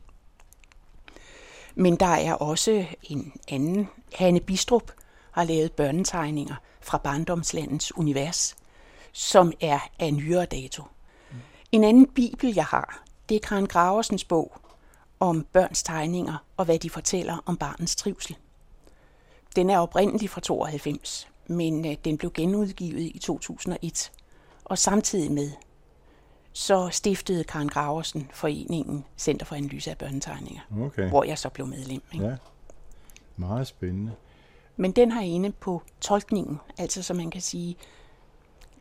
Men 1.74 1.96
der 1.96 2.06
er 2.06 2.34
også 2.34 2.84
en 3.02 3.32
anden, 3.48 3.88
Hanne 4.14 4.40
Bistrup, 4.40 4.92
har 5.32 5.44
lavet 5.44 5.72
børnetegninger 5.72 6.54
fra 6.80 6.98
barndomslandets 6.98 7.96
univers, 7.96 8.56
som 9.12 9.52
er 9.60 9.78
af 9.98 10.14
nyere 10.14 10.44
dato. 10.44 10.82
Mm. 11.30 11.36
En 11.72 11.84
anden 11.84 12.06
bibel, 12.06 12.54
jeg 12.54 12.64
har, 12.64 13.02
det 13.28 13.34
er 13.34 13.48
Karen 13.48 13.66
Graversens 13.66 14.24
bog 14.24 14.56
om 15.20 15.46
børns 15.52 15.82
tegninger 15.82 16.44
og 16.56 16.64
hvad 16.64 16.78
de 16.78 16.90
fortæller 16.90 17.42
om 17.46 17.56
barnens 17.56 17.96
trivsel. 17.96 18.36
Den 19.56 19.70
er 19.70 19.78
oprindelig 19.78 20.30
fra 20.30 20.40
92, 20.40 21.28
men 21.46 21.86
øh, 21.86 21.96
den 22.04 22.18
blev 22.18 22.32
genudgivet 22.32 23.00
i 23.00 23.18
2001. 23.18 24.12
Og 24.64 24.78
samtidig 24.78 25.32
med, 25.32 25.50
så 26.52 26.88
stiftede 26.92 27.44
Karen 27.44 27.68
Graversen 27.68 28.30
foreningen 28.32 29.04
Center 29.18 29.46
for 29.46 29.54
Analyse 29.54 29.90
af 29.90 29.98
Børnetegninger, 29.98 30.60
Okay. 30.80 31.08
hvor 31.08 31.24
jeg 31.24 31.38
så 31.38 31.48
blev 31.48 31.66
medlem. 31.66 32.02
Ikke? 32.12 32.26
Ja. 32.26 32.36
Meget 33.36 33.66
spændende. 33.66 34.12
Men 34.80 34.92
den 34.92 35.12
har 35.12 35.22
inde 35.22 35.52
på 35.52 35.82
tolkningen, 36.00 36.58
altså 36.78 37.02
som 37.02 37.16
man 37.16 37.30
kan 37.30 37.40
sige, 37.40 37.76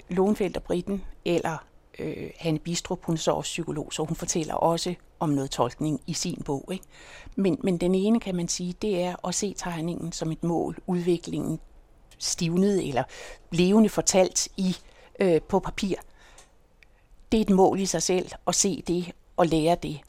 Lohenfeldt 0.10 0.58
og 0.58 0.64
Britten, 0.64 1.04
eller 1.26 1.58
øh, 2.00 2.30
Hanne 2.38 2.60
Bistrup, 2.60 3.06
hun 3.06 3.16
er 3.16 3.20
så 3.20 3.32
også 3.32 3.50
psykolog, 3.50 3.94
så 3.94 4.04
hun 4.04 4.16
fortæller 4.16 4.54
også 4.54 4.96
om 5.20 5.30
noget 5.30 5.52
tolkning 5.52 6.02
i 6.08 6.14
sin 6.14 6.42
bog. 6.46 6.70
Ikke? 6.72 6.86
Men, 7.36 7.60
men 7.64 7.78
den 7.78 7.96
ene, 7.96 8.20
kan 8.20 8.36
man 8.36 8.48
sige, 8.48 8.76
det 8.82 9.04
er 9.04 9.28
at 9.28 9.36
se 9.36 9.54
tegningen 9.58 10.12
som 10.12 10.32
et 10.32 10.44
mål, 10.44 10.78
udviklingen 10.88 11.60
stivnet 12.18 12.88
eller 12.88 13.04
levende 13.52 13.90
fortalt 13.90 14.48
i 14.58 14.76
øh, 15.20 15.42
på 15.42 15.60
papir. 15.60 15.96
Det 17.32 17.38
er 17.38 17.42
et 17.42 17.50
mål 17.50 17.80
i 17.80 17.86
sig 17.86 18.04
selv 18.04 18.32
at 18.48 18.56
se 18.56 18.84
det 18.88 19.12
og 19.38 19.48
lære 19.48 19.78
det. 19.84 20.00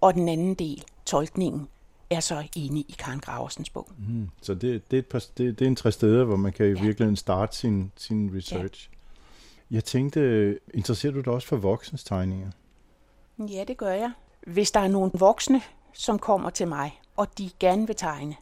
Og 0.00 0.14
den 0.14 0.28
anden 0.28 0.54
del, 0.54 0.84
tolkningen, 1.04 1.68
er 2.10 2.20
så 2.20 2.48
inde 2.56 2.80
i 2.80 2.94
Karen 2.98 3.20
Graversens 3.20 3.70
bog. 3.70 3.88
Mm. 3.98 4.28
Så 4.42 4.54
det, 4.54 4.90
det, 4.90 4.96
er 4.96 4.98
et 5.00 5.06
par, 5.06 5.18
det, 5.38 5.58
det 5.58 5.64
er 5.64 5.68
en 5.68 5.76
tre 5.76 5.92
steder, 5.92 6.24
hvor 6.24 6.36
man 6.36 6.52
kan 6.52 6.66
i 6.66 6.68
Ja. 6.68 6.82
virkeligheden 6.82 7.16
starte 7.16 7.56
sin, 7.56 7.92
sin 7.96 8.30
research. 8.36 8.90
Ja. 8.92 8.96
Jeg 9.70 9.84
tænkte, 9.84 10.58
interesserer 10.74 11.12
du 11.12 11.20
dig 11.20 11.32
også 11.32 11.48
for 11.48 11.56
voksens 11.56 12.04
tegninger? 12.04 12.50
Ja, 13.38 13.64
det 13.68 13.76
gør 13.76 13.92
jeg. 13.92 14.12
Hvis 14.46 14.70
der 14.70 14.80
er 14.80 14.88
nogle 14.88 15.10
voksne, 15.14 15.62
som 15.94 16.18
kommer 16.18 16.50
til 16.50 16.68
mig, 16.68 17.00
og 17.16 17.38
de 17.38 17.50
gerne 17.60 17.86
vil 17.86 17.96
tegne, 17.96 18.36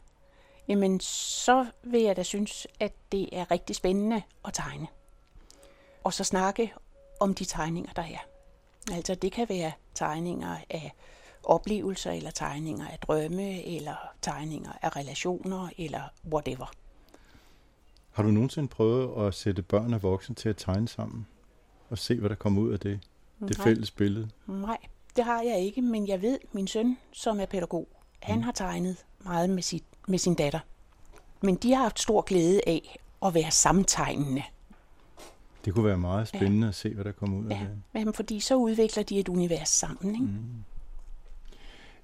jamen 0.67 0.99
så 0.99 1.65
vil 1.83 2.01
jeg 2.01 2.15
da 2.17 2.23
synes, 2.23 2.67
at 2.79 2.93
det 3.11 3.29
er 3.31 3.51
rigtig 3.51 3.75
spændende 3.75 4.21
at 4.45 4.53
tegne. 4.53 4.87
Og 6.03 6.13
så 6.13 6.23
snakke 6.23 6.73
om 7.19 7.33
de 7.33 7.45
tegninger, 7.45 7.91
der 7.95 8.01
er. 8.01 8.25
Altså 8.91 9.15
det 9.15 9.31
kan 9.31 9.49
være 9.49 9.71
tegninger 9.95 10.55
af 10.69 10.93
oplevelser, 11.47 12.11
eller 12.11 12.31
tegninger 12.31 12.87
af 12.87 12.99
drømme, 12.99 13.63
eller 13.65 13.95
tegninger 14.21 14.71
af 14.81 14.95
relationer, 14.95 15.69
eller 15.77 16.01
whatever. 16.33 16.71
Har 18.11 18.23
du 18.23 18.29
nogensinde 18.31 18.67
prøvet 18.67 19.27
at 19.27 19.33
sætte 19.33 19.61
børn 19.61 19.93
og 19.93 20.03
voksne 20.03 20.35
til 20.35 20.49
at 20.49 20.57
tegne 20.57 20.87
sammen? 20.87 21.27
Og 21.89 21.97
se, 21.97 22.15
hvad 22.19 22.29
der 22.29 22.35
kommer 22.35 22.61
ud 22.61 22.73
af 22.73 22.79
det? 22.79 22.99
Det 23.39 23.57
Nej. 23.57 23.63
fælles 23.63 23.91
billede? 23.91 24.29
Nej, 24.47 24.77
det 25.15 25.23
har 25.23 25.41
jeg 25.41 25.59
ikke, 25.59 25.81
men 25.81 26.07
jeg 26.07 26.21
ved, 26.21 26.39
min 26.51 26.67
søn, 26.67 26.97
som 27.11 27.39
er 27.39 27.45
pædagog, 27.45 27.87
han 28.19 28.35
Mm. 28.37 28.41
har 28.43 28.51
tegnet 28.51 28.97
meget 29.19 29.49
med, 29.49 29.63
sit, 29.63 29.83
med 30.07 30.19
sin 30.19 30.33
datter. 30.33 30.59
Men 31.41 31.55
de 31.55 31.73
har 31.73 31.81
haft 31.81 31.99
stor 31.99 32.21
glæde 32.21 32.61
af 32.67 32.97
at 33.25 33.33
være 33.33 33.51
samtegnende. 33.51 34.43
Det 35.65 35.73
kunne 35.73 35.85
være 35.85 35.97
meget 35.97 36.27
spændende 36.27 36.65
ja. 36.65 36.69
at 36.69 36.75
se, 36.75 36.93
hvad 36.93 37.03
der 37.05 37.11
kommer 37.11 37.37
ud 37.37 37.45
af 37.45 37.49
Ja, 37.55 37.59
det. 37.59 37.81
jamen, 37.93 38.13
fordi 38.13 38.39
så 38.39 38.55
udvikler 38.55 39.03
de 39.03 39.19
et 39.19 39.29
univers 39.29 39.69
sammen. 39.69 40.15
Ikke? 40.15 40.25
Mm. 40.25 40.63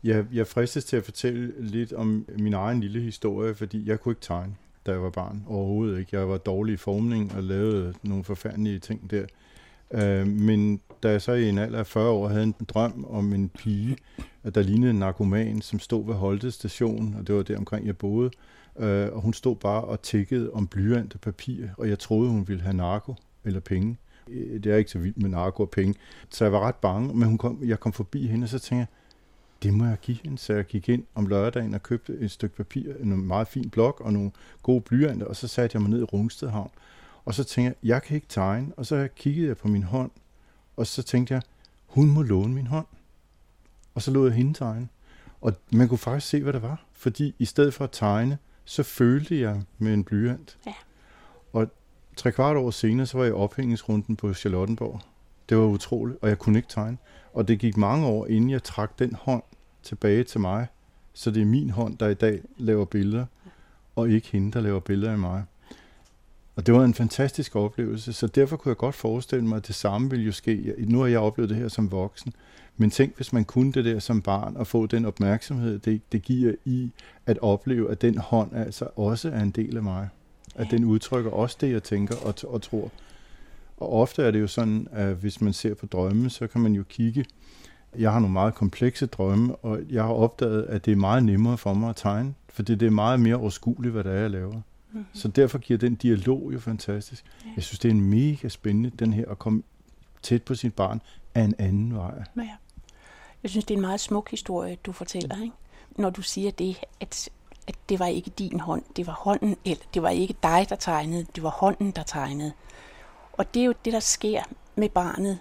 Jeg, 0.04 0.26
jeg 0.34 0.48
fristes 0.48 0.86
til 0.86 0.98
at 0.98 1.04
fortælle 1.04 1.54
lidt 1.60 1.94
om 1.94 2.26
min 2.40 2.54
egen 2.54 2.80
lille 2.80 3.02
historie, 3.02 3.56
fordi 3.56 3.90
jeg 3.90 4.00
kunne 4.00 4.12
ikke 4.12 4.22
tegne, 4.22 4.56
da 4.86 4.92
jeg 4.92 5.02
var 5.02 5.10
barn. 5.10 5.44
Overhovedet 5.48 6.00
ikke. 6.00 6.18
Jeg 6.18 6.30
var 6.30 6.38
dårlig 6.38 6.74
i 6.74 6.78
formning 6.78 7.36
og 7.36 7.44
lavede 7.44 7.94
nogle 8.04 8.24
forfærdelige 8.24 8.80
ting 8.80 9.12
der. 9.12 9.26
Øh, 9.92 10.28
men 10.28 10.82
da 11.04 11.12
jeg 11.12 11.22
så 11.22 11.32
i 11.32 11.50
en 11.50 11.58
alder 11.58 11.80
af 11.80 11.88
40 11.88 12.10
år 12.10 12.28
havde 12.28 12.44
en 12.44 12.56
drøm 12.68 13.06
om 13.10 13.34
en 13.34 13.50
pige, 13.50 13.98
der 14.56 14.62
lignede 14.62 14.90
en 14.90 15.00
narkoman, 15.00 15.62
som 15.62 15.80
stod 15.80 16.06
ved 16.06 16.14
Holte 16.14 16.52
station, 16.52 17.16
og 17.20 17.28
det 17.28 17.36
var 17.36 17.44
der 17.44 17.58
omkring 17.58 17.88
jeg 17.88 17.98
boede, 17.98 18.32
øh, 18.80 19.10
og 19.12 19.22
hun 19.22 19.34
stod 19.34 19.56
bare 19.56 19.84
og 19.84 20.02
tikkede 20.02 20.52
om 20.54 20.68
blyant 20.68 21.14
og 21.14 21.22
papir, 21.22 21.68
og 21.78 21.90
jeg 21.90 22.00
troede, 22.00 22.30
hun 22.30 22.48
ville 22.48 22.64
have 22.64 22.74
narko 22.74 23.16
eller 23.44 23.60
penge. 23.60 23.98
Øh, 24.30 24.64
det 24.64 24.72
er 24.72 24.78
ikke 24.78 24.92
så 24.92 25.00
vildt 25.00 25.22
med 25.22 25.30
narko 25.30 25.64
og 25.64 25.70
penge, 25.70 25.96
så 26.30 26.46
jeg 26.46 26.52
var 26.52 26.60
ret 26.60 26.76
bange, 26.76 27.14
men 27.14 27.28
hun 27.28 27.38
kom, 27.38 27.60
jeg 27.66 27.80
kom 27.80 27.94
forbi 27.94 28.28
hende, 28.28 28.46
og 28.46 28.50
så 28.50 28.60
tænkte 28.60 28.76
jeg, 28.80 28.88
det 29.64 29.74
må 29.74 29.86
jeg 29.86 29.98
give 30.02 30.18
hende. 30.24 30.38
Så 30.38 30.54
jeg 30.54 30.66
gik 30.66 30.90
ind 30.90 31.04
om 31.16 31.28
lørdagen 31.28 31.74
og 31.74 31.84
købte 31.84 32.14
et 32.14 32.32
stykke 32.32 32.56
papir, 32.56 32.94
en 33.00 33.28
meget 33.28 33.48
fin 33.48 33.70
blok 33.70 34.02
og 34.02 34.14
nogle 34.14 34.32
gode 34.64 34.82
blyanter, 34.82 35.26
og 35.26 35.36
så 35.36 35.48
satte 35.48 35.76
jeg 35.76 35.82
mig 35.82 35.92
ned 35.92 36.00
i 36.00 36.04
Rungsted 36.04 36.50
Havn. 36.50 36.72
Og 37.26 37.34
så 37.34 37.44
tænkte 37.44 37.78
jeg, 37.82 37.90
jeg 37.90 38.04
kan 38.04 38.16
ikke 38.16 38.28
tegne. 38.30 38.74
Og 38.78 38.86
så 38.86 39.08
kiggede 39.16 39.48
jeg 39.48 39.58
på 39.58 39.68
min 39.68 39.84
hånd, 39.84 40.12
og 40.78 40.88
så 40.88 41.04
tænkte 41.04 41.34
jeg, 41.34 41.42
hun 41.88 42.10
må 42.10 42.22
låne 42.22 42.54
min 42.54 42.68
hånd. 42.68 42.86
Og 43.96 44.02
så 44.02 44.12
lod 44.12 44.28
jeg 44.28 44.36
hende 44.38 44.54
tegne. 44.54 44.88
Og 45.42 45.54
man 45.72 45.88
kunne 45.88 45.98
faktisk 45.98 46.28
se, 46.28 46.44
hvad 46.44 46.54
det 46.54 46.62
var. 46.62 46.86
Fordi 46.94 47.36
i 47.40 47.46
stedet 47.46 47.74
for 47.74 47.84
at 47.84 47.92
tegne, 47.92 48.38
så 48.66 48.84
følte 48.84 49.40
jeg 49.40 49.62
med 49.78 49.94
en 49.94 50.04
blyant. 50.04 50.58
Ja. 50.66 50.74
Og 51.54 51.68
tre 52.16 52.32
kvart 52.32 52.58
år 52.58 52.72
senere, 52.72 53.06
så 53.06 53.18
var 53.18 53.24
jeg 53.24 53.32
i 53.32 53.36
ophængningsrunden 53.36 54.16
på 54.16 54.34
Charlottenborg. 54.34 55.02
Det 55.50 55.58
var 55.58 55.64
utroligt, 55.64 56.18
og 56.22 56.30
jeg 56.30 56.40
kunne 56.40 56.60
ikke 56.60 56.70
tegne. 56.70 56.98
Og 57.34 57.48
det 57.48 57.60
gik 57.60 57.78
mange 57.78 58.08
år, 58.08 58.28
inden 58.28 58.50
jeg 58.50 58.64
trak 58.64 59.00
den 59.00 59.16
hånd 59.16 59.44
tilbage 59.84 60.24
til 60.24 60.40
mig. 60.40 60.68
Så 61.14 61.32
det 61.32 61.42
er 61.42 61.46
min 61.46 61.70
hånd, 61.70 61.98
der 61.98 62.08
i 62.08 62.14
dag 62.14 62.42
laver 62.58 62.86
billeder, 62.86 63.26
og 63.96 64.10
ikke 64.10 64.28
hende, 64.32 64.52
der 64.52 64.62
laver 64.62 64.80
billeder 64.80 65.12
af 65.12 65.18
mig. 65.18 65.44
Og 66.56 66.66
det 66.66 66.74
var 66.74 66.84
en 66.84 66.94
fantastisk 66.94 67.56
oplevelse, 67.56 68.14
så 68.14 68.28
derfor 68.28 68.58
kunne 68.58 68.70
jeg 68.70 68.78
godt 68.78 68.96
forestille 68.96 69.46
mig, 69.46 69.56
at 69.56 69.68
det 69.68 69.76
samme 69.76 70.10
ville 70.10 70.26
jo 70.26 70.32
ske. 70.32 70.76
Nu 70.78 71.00
har 71.00 71.08
jeg 71.08 71.20
oplevet 71.20 71.50
det 71.50 71.58
her 71.58 71.68
som 71.68 71.92
voksen, 71.92 72.34
men 72.78 72.90
tænk, 72.90 73.16
hvis 73.16 73.34
man 73.34 73.46
kunne 73.46 73.72
det 73.72 73.86
der 73.86 74.00
som 74.00 74.22
barn, 74.22 74.58
og 74.58 74.68
få 74.68 74.86
den 74.86 75.06
opmærksomhed, 75.06 75.80
det, 75.80 76.02
det 76.12 76.22
giver 76.22 76.54
i 76.66 76.92
at 77.26 77.40
opleve, 77.40 77.92
at 77.92 78.02
den 78.02 78.18
hånd 78.18 78.56
altså 78.56 78.88
også 78.96 79.30
er 79.30 79.40
en 79.40 79.52
del 79.52 79.78
af 79.78 79.84
mig. 79.84 80.10
At 80.56 80.68
den 80.72 80.84
udtrykker 80.84 81.32
også 81.32 81.58
det, 81.62 81.72
jeg 81.72 81.84
tænker 81.84 82.16
og, 82.16 82.34
og 82.48 82.62
tror. 82.62 82.92
Og 83.78 83.94
ofte 83.94 84.24
er 84.24 84.32
det 84.32 84.42
jo 84.42 84.48
sådan, 84.48 84.88
at 84.92 85.16
hvis 85.16 85.42
man 85.42 85.54
ser 85.54 85.74
på 85.74 85.86
drømme, 85.86 86.30
så 86.30 86.48
kan 86.48 86.62
man 86.62 86.74
jo 86.74 86.84
kigge. 86.90 87.26
Jeg 87.98 88.12
har 88.12 88.20
nogle 88.20 88.34
meget 88.34 88.56
komplekse 88.56 89.06
drømme, 89.06 89.56
og 89.56 89.80
jeg 89.90 90.04
har 90.04 90.14
opdaget, 90.14 90.64
at 90.64 90.86
det 90.86 90.92
er 90.92 90.96
meget 90.96 91.24
nemmere 91.24 91.58
for 91.58 91.74
mig 91.74 91.90
at 91.90 91.96
tegne, 91.96 92.34
fordi 92.50 92.76
det 92.76 92.86
er 92.86 92.92
meget 92.92 93.20
mere 93.20 93.36
overskueligt, 93.36 93.94
hvad 93.94 94.04
det 94.04 94.12
er, 94.12 94.20
jeg 94.20 94.32
laver. 94.32 94.54
Mm-hmm. 94.54 95.06
Så 95.14 95.28
derfor 95.28 95.58
giver 95.58 95.78
den 95.78 95.96
dialog 95.96 96.54
jo 96.54 96.60
fantastisk. 96.60 97.26
Ja. 97.46 97.50
Jeg 97.56 97.64
synes, 97.64 97.80
det 97.80 97.90
er 97.90 97.94
en 97.94 98.02
mega 98.02 98.48
spændende, 98.48 98.90
den 98.90 99.14
her 99.14 99.32
at 99.32 99.40
komme 99.40 99.64
tæt 100.22 100.44
på 100.44 100.56
sit 100.56 100.74
barn 100.74 101.02
af 101.36 101.42
en 101.42 101.56
anden 101.58 101.96
vej. 101.96 102.24
Ja. 102.38 102.42
Jeg 103.44 103.50
synes, 103.50 103.66
det 103.66 103.74
er 103.74 103.78
en 103.78 103.82
meget 103.82 104.00
smuk 104.00 104.32
historie, 104.32 104.78
du 104.86 104.92
fortæller, 104.92 105.42
ikke? 105.42 105.56
når 105.96 106.10
du 106.10 106.22
siger 106.22 106.52
det, 106.52 106.78
at, 107.00 107.30
at 107.68 107.76
det 107.90 108.00
var 108.00 108.08
ikke 108.08 108.30
din 108.30 108.60
hånd, 108.60 108.84
det 108.96 109.08
var 109.08 109.14
hånden, 109.14 109.56
eller 109.66 109.84
det 109.94 110.02
var 110.02 110.10
ikke 110.10 110.36
dig, 110.44 110.66
der 110.70 110.76
tegnede, 110.76 111.26
det 111.36 111.44
var 111.44 111.50
hånden, 111.50 111.92
der 111.92 112.04
tegnede. 112.04 112.52
Og 113.34 113.54
det 113.54 113.60
er 113.60 113.66
jo 113.66 113.74
det, 113.86 113.94
der 113.94 114.00
sker 114.00 114.42
med 114.76 114.90
barnet, 114.90 115.40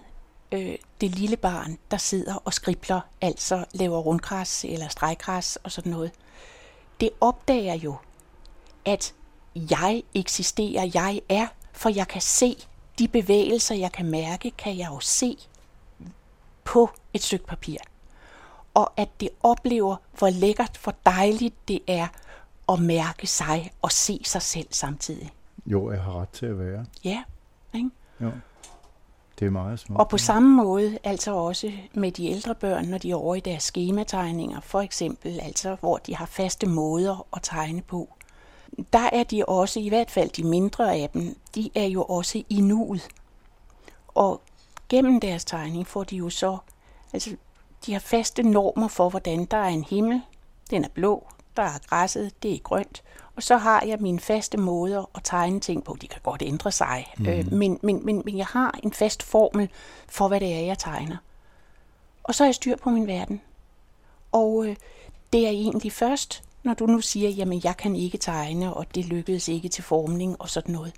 øh, 0.53 0.75
det 1.01 1.11
lille 1.11 1.37
barn, 1.37 1.79
der 1.91 1.97
sidder 1.97 2.35
og 2.35 2.55
skribler, 2.55 3.01
altså 3.21 3.65
laver 3.73 3.99
rundgræs 3.99 4.65
eller 4.65 4.89
streggræs 4.89 5.57
og 5.57 5.73
sådan 5.73 5.93
noget. 5.93 6.11
Det 7.01 7.11
opdager 7.21 7.75
jo, 7.75 7.97
at 8.85 9.15
jeg 9.55 10.03
eksisterer, 10.15 10.91
jeg 10.95 11.21
er, 11.29 11.47
for 11.73 11.89
jeg 11.89 12.09
kan 12.09 12.21
se 12.21 12.57
de 12.99 13.09
bevægelser, 13.09 13.75
jeg 13.75 13.93
kan 13.93 14.07
mærke, 14.07 14.51
kan 14.51 14.79
jeg 14.79 14.89
jo 14.91 15.01
se 15.01 15.37
på 16.65 16.91
et 17.15 17.23
stykke 17.23 17.47
papir. 17.47 17.79
Og 18.75 18.93
at 18.97 19.09
det 19.21 19.29
oplever, 19.43 19.97
hvor 20.19 20.31
lækkert, 20.31 20.81
hvor 20.83 20.95
dejligt 21.07 21.69
det 21.69 21.81
er 21.87 22.07
at 22.69 22.81
mærke 22.81 23.27
sig 23.27 23.73
og 23.83 23.93
se 23.93 24.21
sig 24.25 24.43
selv 24.43 24.67
samtidig. 24.71 25.31
Jo, 25.67 25.91
jeg 25.91 26.03
har 26.03 26.21
ret 26.21 26.29
til 26.29 26.47
at 26.47 26.59
være. 26.59 26.87
Ja, 27.05 27.23
ikke? 27.75 27.91
Jo. 28.21 28.31
Det 29.39 29.47
er 29.47 29.51
meget 29.51 29.79
smukt. 29.79 30.01
Og 30.01 30.09
på 30.09 30.19
samme 30.19 30.57
måde, 30.57 30.99
altså 31.05 31.35
også 31.35 31.73
med 31.95 32.13
de 32.13 32.27
ældre 32.27 32.55
børn, 32.55 32.85
når 32.85 32.99
de 32.99 33.11
er 33.11 33.17
over 33.17 33.35
i 33.35 33.41
deres 33.41 33.63
skemategninger, 33.63 34.61
for 34.61 34.81
eksempel, 34.81 35.41
altså 35.43 35.77
hvor 35.81 35.97
de 35.97 36.17
har 36.17 36.27
faste 36.27 36.67
måder 36.67 37.27
at 37.37 37.43
tegne 37.43 37.83
på. 37.83 38.09
Der 38.93 39.09
er 39.13 39.23
de 39.23 39.45
også, 39.49 39.81
i 39.81 39.89
hvert 39.89 40.11
fald 40.11 40.31
de 40.31 40.45
mindre 40.45 40.95
af 40.95 41.11
dem, 41.11 41.37
de 41.55 41.71
er 41.75 41.87
jo 41.87 42.03
også 42.03 42.43
i 42.49 42.61
nuet. 42.61 43.09
Og 44.09 44.41
gennem 44.89 45.21
deres 45.21 45.45
tegning 45.45 45.87
får 45.87 46.05
de 46.05 46.17
jo 46.17 46.31
så, 46.31 46.59
altså 47.13 47.37
de 47.87 47.93
har 47.93 48.01
faste 48.01 48.43
normer 48.43 48.89
for, 48.89 49.09
hvordan 49.09 49.45
der 49.45 49.57
er 49.57 49.69
en 49.69 49.85
himmel, 49.85 50.21
den 50.71 50.85
er 50.85 50.89
blå, 50.89 51.27
der 51.57 51.63
er 51.63 51.79
græsset, 51.89 52.43
det 52.43 52.55
er 52.55 52.59
grønt, 52.59 53.03
og 53.37 53.43
så 53.43 53.57
har 53.57 53.85
jeg 53.87 53.99
mine 54.01 54.21
faste 54.21 54.59
måder 54.59 55.11
at 55.15 55.21
tegne 55.25 55.61
ting 55.61 55.85
på. 55.85 55.97
De 56.01 56.09
kan 56.09 56.21
godt 56.23 56.43
ændre 56.43 56.73
sig, 56.73 57.13
mm. 57.19 57.27
øh, 57.27 57.53
men, 57.53 57.79
men, 57.83 58.07
men, 58.07 58.23
men 58.25 58.39
jeg 58.39 58.47
har 58.47 58.79
en 58.83 58.93
fast 58.93 59.23
formel 59.23 59.69
for, 60.09 60.29
hvad 60.29 60.41
det 60.41 60.55
er, 60.55 60.61
jeg 60.61 60.79
tegner. 60.79 61.17
Og 62.23 62.35
så 62.35 62.45
er 62.45 62.49
jeg 62.49 62.55
styr 62.55 62.77
på 62.77 62.91
min 62.91 63.07
verden. 63.07 63.41
Og 64.33 64.67
øh, 64.67 64.77
det 65.33 65.47
er 65.47 65.51
egentlig 65.51 65.93
først, 65.93 66.43
når 66.63 66.75
du 66.75 66.87
nu 66.87 67.01
siger, 67.01 67.29
jamen 67.29 67.61
jeg 67.65 67.77
kan 67.77 67.97
ikke 67.97 68.19
tegne, 68.19 68.75
og 68.75 68.95
det 68.95 69.05
lykkedes 69.05 69.49
ikke 69.49 69.69
til 69.69 69.85
formning 69.85 70.41
og 70.41 70.49
sådan 70.49 70.73
noget. 70.73 70.93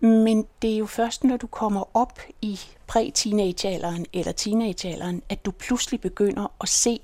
Men 0.00 0.46
det 0.62 0.72
er 0.72 0.76
jo 0.76 0.86
først, 0.86 1.24
når 1.24 1.36
du 1.36 1.46
kommer 1.46 1.96
op 1.96 2.20
i 2.42 2.60
præ-teenagealderen 2.86 4.06
eller 4.12 4.32
teenagealderen, 4.32 5.22
at 5.28 5.44
du 5.44 5.50
pludselig 5.50 6.00
begynder 6.00 6.52
at 6.60 6.68
se 6.68 7.00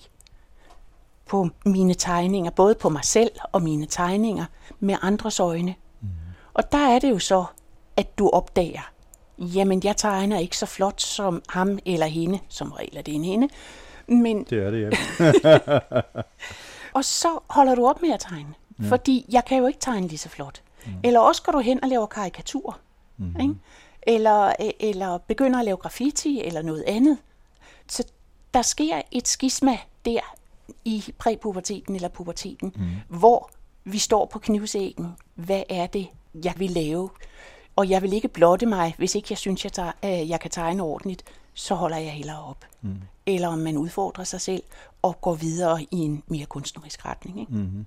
på 1.29 1.49
mine 1.67 1.95
tegninger, 1.95 2.51
både 2.51 2.75
på 2.75 2.89
mig 2.89 3.05
selv 3.05 3.31
og 3.53 3.63
mine 3.63 3.87
tegninger, 3.87 4.45
med 4.81 4.97
andres 5.03 5.41
øjne. 5.41 5.75
Mm. 6.01 6.09
Og 6.55 6.73
der 6.73 6.79
er 6.79 6.99
det 6.99 7.11
jo 7.11 7.19
så, 7.19 7.45
at 7.97 8.19
du 8.19 8.31
opdager, 8.31 8.91
jamen 9.39 9.81
jeg 9.85 9.97
tegner 9.97 10.39
ikke 10.39 10.57
så 10.57 10.67
flot 10.67 11.01
som 11.01 11.43
ham 11.49 11.79
eller 11.87 12.07
hende, 12.07 12.39
som 12.49 12.73
regel 12.73 12.97
er 12.97 13.03
det 13.03 13.15
en 13.15 13.25
hende, 13.25 13.49
men 14.09 14.45
Det 14.45 14.59
er 14.59 14.71
det, 14.71 14.81
ja. 14.83 15.91
og 16.97 17.05
så 17.05 17.39
holder 17.51 17.75
du 17.75 17.87
op 17.87 18.03
med 18.03 18.11
at 18.11 18.21
tegne. 18.21 18.55
Ja. 18.83 18.89
Fordi 18.89 19.27
jeg 19.29 19.45
kan 19.45 19.59
jo 19.59 19.67
ikke 19.67 19.81
tegne 19.81 20.09
lige 20.09 20.19
så 20.19 20.29
flot. 20.29 20.63
Mm. 20.87 20.93
Eller 21.05 21.21
også 21.21 21.43
går 21.43 21.53
du 21.53 21.59
hen 21.59 21.85
og 21.85 21.89
laver 21.89 22.07
karikaturer. 22.07 22.81
Mm. 23.17 23.41
Ikke? 23.41 23.55
Eller, 24.03 24.53
eller 24.81 25.19
begynder 25.19 25.59
at 25.59 25.65
lave 25.65 25.77
graffiti 25.77 26.43
eller 26.43 26.63
noget 26.63 26.85
andet. 26.87 27.19
Så 27.89 28.05
der 28.55 28.63
sker 28.63 29.03
et 29.11 29.29
skisma 29.29 29.79
der 30.05 30.21
i 30.85 31.05
præpuberteten 31.19 31.95
eller 31.95 32.09
puberteten, 32.09 32.73
mm. 32.77 33.19
hvor 33.19 33.51
vi 33.85 33.99
står 33.99 34.27
på 34.27 34.39
knivsæggen. 34.39 35.07
Hvad 35.35 35.63
er 35.69 35.87
det, 35.87 36.07
jeg 36.45 36.55
vil 36.57 36.71
lave? 36.71 37.11
Og 37.77 37.91
jeg 37.91 38.03
vil 38.03 38.13
ikke 38.13 38.29
blotte 38.29 38.67
mig, 38.67 38.95
hvis 38.99 39.15
ikke 39.15 39.27
jeg 39.31 39.39
synes, 39.39 39.65
jeg, 39.65 39.73
tager, 39.73 39.93
øh, 40.05 40.31
jeg 40.31 40.41
kan 40.41 40.51
tegne 40.51 40.83
ordentligt, 40.83 41.25
så 41.55 41.75
holder 41.75 41.97
jeg 41.97 42.13
hellere 42.13 42.45
op. 42.45 42.65
Mm. 42.83 42.95
Eller 43.27 43.49
om 43.49 43.59
man 43.59 43.77
udfordrer 43.77 44.25
sig 44.25 44.41
selv 44.41 44.63
og 45.03 45.21
går 45.21 45.35
videre 45.35 45.83
i 45.83 45.97
en 45.97 46.23
mere 46.27 46.47
kunstnerisk 46.47 47.07
retning. 47.07 47.41
Ikke? 47.41 47.53
Mm. 47.53 47.87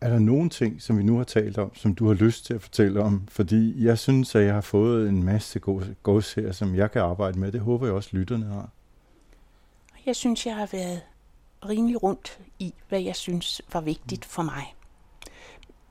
Er 0.00 0.10
der 0.10 0.18
nogle 0.18 0.50
ting, 0.50 0.82
som 0.82 0.98
vi 0.98 1.02
nu 1.02 1.16
har 1.16 1.24
talt 1.24 1.58
om, 1.58 1.74
som 1.74 1.94
du 1.94 2.06
har 2.06 2.14
lyst 2.14 2.44
til 2.44 2.54
at 2.54 2.62
fortælle 2.62 3.02
om? 3.02 3.26
Fordi 3.28 3.84
jeg 3.84 3.98
synes, 3.98 4.34
at 4.34 4.44
jeg 4.44 4.54
har 4.54 4.60
fået 4.60 5.08
en 5.08 5.22
masse 5.22 5.60
gods 6.02 6.34
her, 6.34 6.52
som 6.52 6.74
jeg 6.74 6.90
kan 6.90 7.02
arbejde 7.02 7.38
med. 7.38 7.52
Det 7.52 7.60
håber 7.60 7.86
jeg 7.86 7.94
også, 7.94 8.10
lytterne 8.12 8.46
har. 8.46 8.70
Jeg 10.06 10.16
synes, 10.16 10.46
jeg 10.46 10.56
har 10.56 10.68
været 10.72 11.00
rimelig 11.68 12.02
rundt 12.02 12.38
i, 12.58 12.74
hvad 12.88 13.00
jeg 13.00 13.16
synes 13.16 13.62
var 13.72 13.80
vigtigt 13.80 14.24
for 14.24 14.42
mig. 14.42 14.74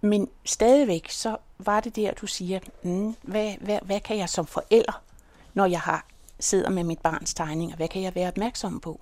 Men 0.01 0.29
stadigvæk, 0.45 1.09
så 1.09 1.37
var 1.57 1.79
det 1.79 1.95
der, 1.95 2.13
du 2.13 2.27
siger, 2.27 2.59
mm, 2.83 3.15
hvad, 3.21 3.53
hvad, 3.61 3.79
hvad 3.81 3.99
kan 3.99 4.17
jeg 4.17 4.29
som 4.29 4.45
forælder, 4.45 5.01
når 5.53 5.65
jeg 5.65 5.81
har 5.81 6.05
sidder 6.39 6.69
med 6.69 6.83
mit 6.83 6.99
barns 6.99 7.33
tegninger, 7.33 7.75
hvad 7.75 7.87
kan 7.87 8.01
jeg 8.01 8.15
være 8.15 8.27
opmærksom 8.27 8.79
på? 8.79 8.99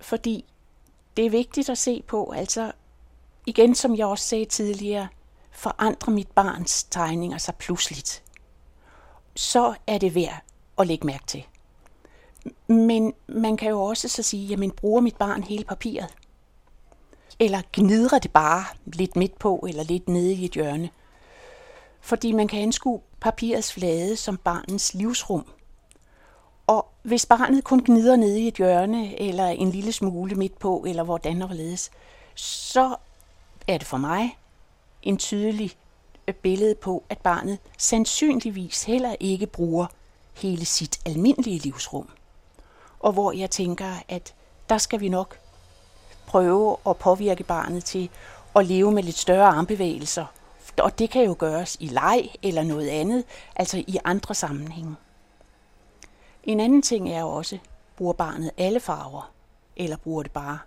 Fordi 0.00 0.44
det 1.16 1.26
er 1.26 1.30
vigtigt 1.30 1.68
at 1.68 1.78
se 1.78 2.02
på, 2.06 2.32
altså 2.36 2.72
igen 3.46 3.74
som 3.74 3.96
jeg 3.96 4.06
også 4.06 4.28
sagde 4.28 4.44
tidligere, 4.44 5.08
forandrer 5.50 6.12
mit 6.12 6.28
barns 6.28 6.84
tegninger 6.84 7.38
sig 7.38 7.54
pludseligt. 7.54 8.22
Så 9.36 9.74
er 9.86 9.98
det 9.98 10.14
værd 10.14 10.40
at 10.78 10.86
lægge 10.86 11.06
mærke 11.06 11.26
til. 11.26 11.46
Men 12.66 13.14
man 13.26 13.56
kan 13.56 13.70
jo 13.70 13.82
også 13.82 14.08
så 14.08 14.22
sige, 14.22 14.46
jamen 14.46 14.70
bruger 14.70 15.00
mit 15.00 15.16
barn 15.16 15.42
hele 15.42 15.64
papiret? 15.64 16.14
Eller 17.38 17.62
gnidrer 17.72 18.18
det 18.18 18.30
bare 18.30 18.64
lidt 18.84 19.16
midt 19.16 19.38
på, 19.38 19.66
eller 19.68 19.82
lidt 19.82 20.08
nede 20.08 20.32
i 20.32 20.44
et 20.44 20.52
hjørne? 20.52 20.90
Fordi 22.00 22.32
man 22.32 22.48
kan 22.48 22.60
anskue 22.60 23.00
papirets 23.20 23.72
flade 23.72 24.16
som 24.16 24.36
barnens 24.36 24.94
livsrum. 24.94 25.44
Og 26.66 26.88
hvis 27.02 27.26
barnet 27.26 27.64
kun 27.64 27.84
gnider 27.84 28.16
nede 28.16 28.40
i 28.40 28.48
et 28.48 28.54
hjørne, 28.54 29.20
eller 29.20 29.46
en 29.46 29.70
lille 29.70 29.92
smule 29.92 30.34
midt 30.34 30.58
på, 30.58 30.84
eller 30.88 31.02
hvordan 31.02 31.42
og 31.42 31.48
hvorledes, 31.48 31.90
så 32.34 32.96
er 33.68 33.78
det 33.78 33.86
for 33.86 33.96
mig 33.96 34.38
en 35.02 35.16
tydelig 35.16 35.72
øh, 36.28 36.34
billede 36.34 36.74
på, 36.74 37.02
at 37.08 37.18
barnet 37.18 37.58
sandsynligvis 37.78 38.82
heller 38.82 39.16
ikke 39.20 39.46
bruger 39.46 39.86
hele 40.34 40.64
sit 40.64 41.00
almindelige 41.06 41.58
livsrum. 41.58 42.08
Og 43.02 43.12
hvor 43.12 43.32
jeg 43.32 43.50
tænker, 43.50 43.94
at 44.08 44.34
der 44.68 44.78
skal 44.78 45.00
vi 45.00 45.08
nok 45.08 45.38
prøve 46.26 46.76
at 46.86 46.96
påvirke 46.96 47.44
barnet 47.44 47.84
til 47.84 48.10
at 48.56 48.66
leve 48.66 48.92
med 48.92 49.02
lidt 49.02 49.18
større 49.18 49.46
armbevægelser. 49.46 50.26
Og 50.78 50.98
det 50.98 51.10
kan 51.10 51.24
jo 51.24 51.36
gøres 51.38 51.76
i 51.80 51.86
leg 51.86 52.28
eller 52.42 52.62
noget 52.62 52.88
andet, 52.88 53.24
altså 53.56 53.84
i 53.86 53.98
andre 54.04 54.34
sammenhænge. 54.34 54.96
En 56.44 56.60
anden 56.60 56.82
ting 56.82 57.12
er 57.12 57.24
også, 57.24 57.58
bruger 57.96 58.12
barnet 58.12 58.50
alle 58.58 58.80
farver, 58.80 59.30
eller 59.76 59.96
bruger 59.96 60.22
det 60.22 60.32
bare 60.32 60.58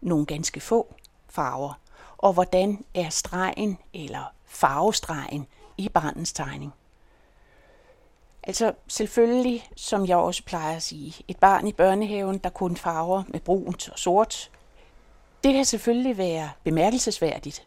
nogle 0.00 0.26
ganske 0.26 0.60
få 0.60 0.94
farver, 1.28 1.80
og 2.18 2.32
hvordan 2.32 2.84
er 2.94 3.08
stregen 3.08 3.78
eller 3.94 4.32
farvestregen 4.46 5.46
i 5.76 5.88
barnets 5.88 6.32
tegning. 6.32 6.72
Altså 8.46 8.72
selvfølgelig, 8.88 9.68
som 9.76 10.06
jeg 10.06 10.16
også 10.16 10.42
plejer 10.44 10.76
at 10.76 10.82
sige, 10.82 11.24
et 11.28 11.36
barn 11.36 11.66
i 11.66 11.72
børnehaven, 11.72 12.38
der 12.38 12.50
kun 12.50 12.76
farver 12.76 13.22
med 13.28 13.40
brunt 13.40 13.88
og 13.88 13.98
sort, 13.98 14.50
det 15.44 15.54
kan 15.54 15.64
selvfølgelig 15.64 16.18
være 16.18 16.50
bemærkelsesværdigt, 16.64 17.66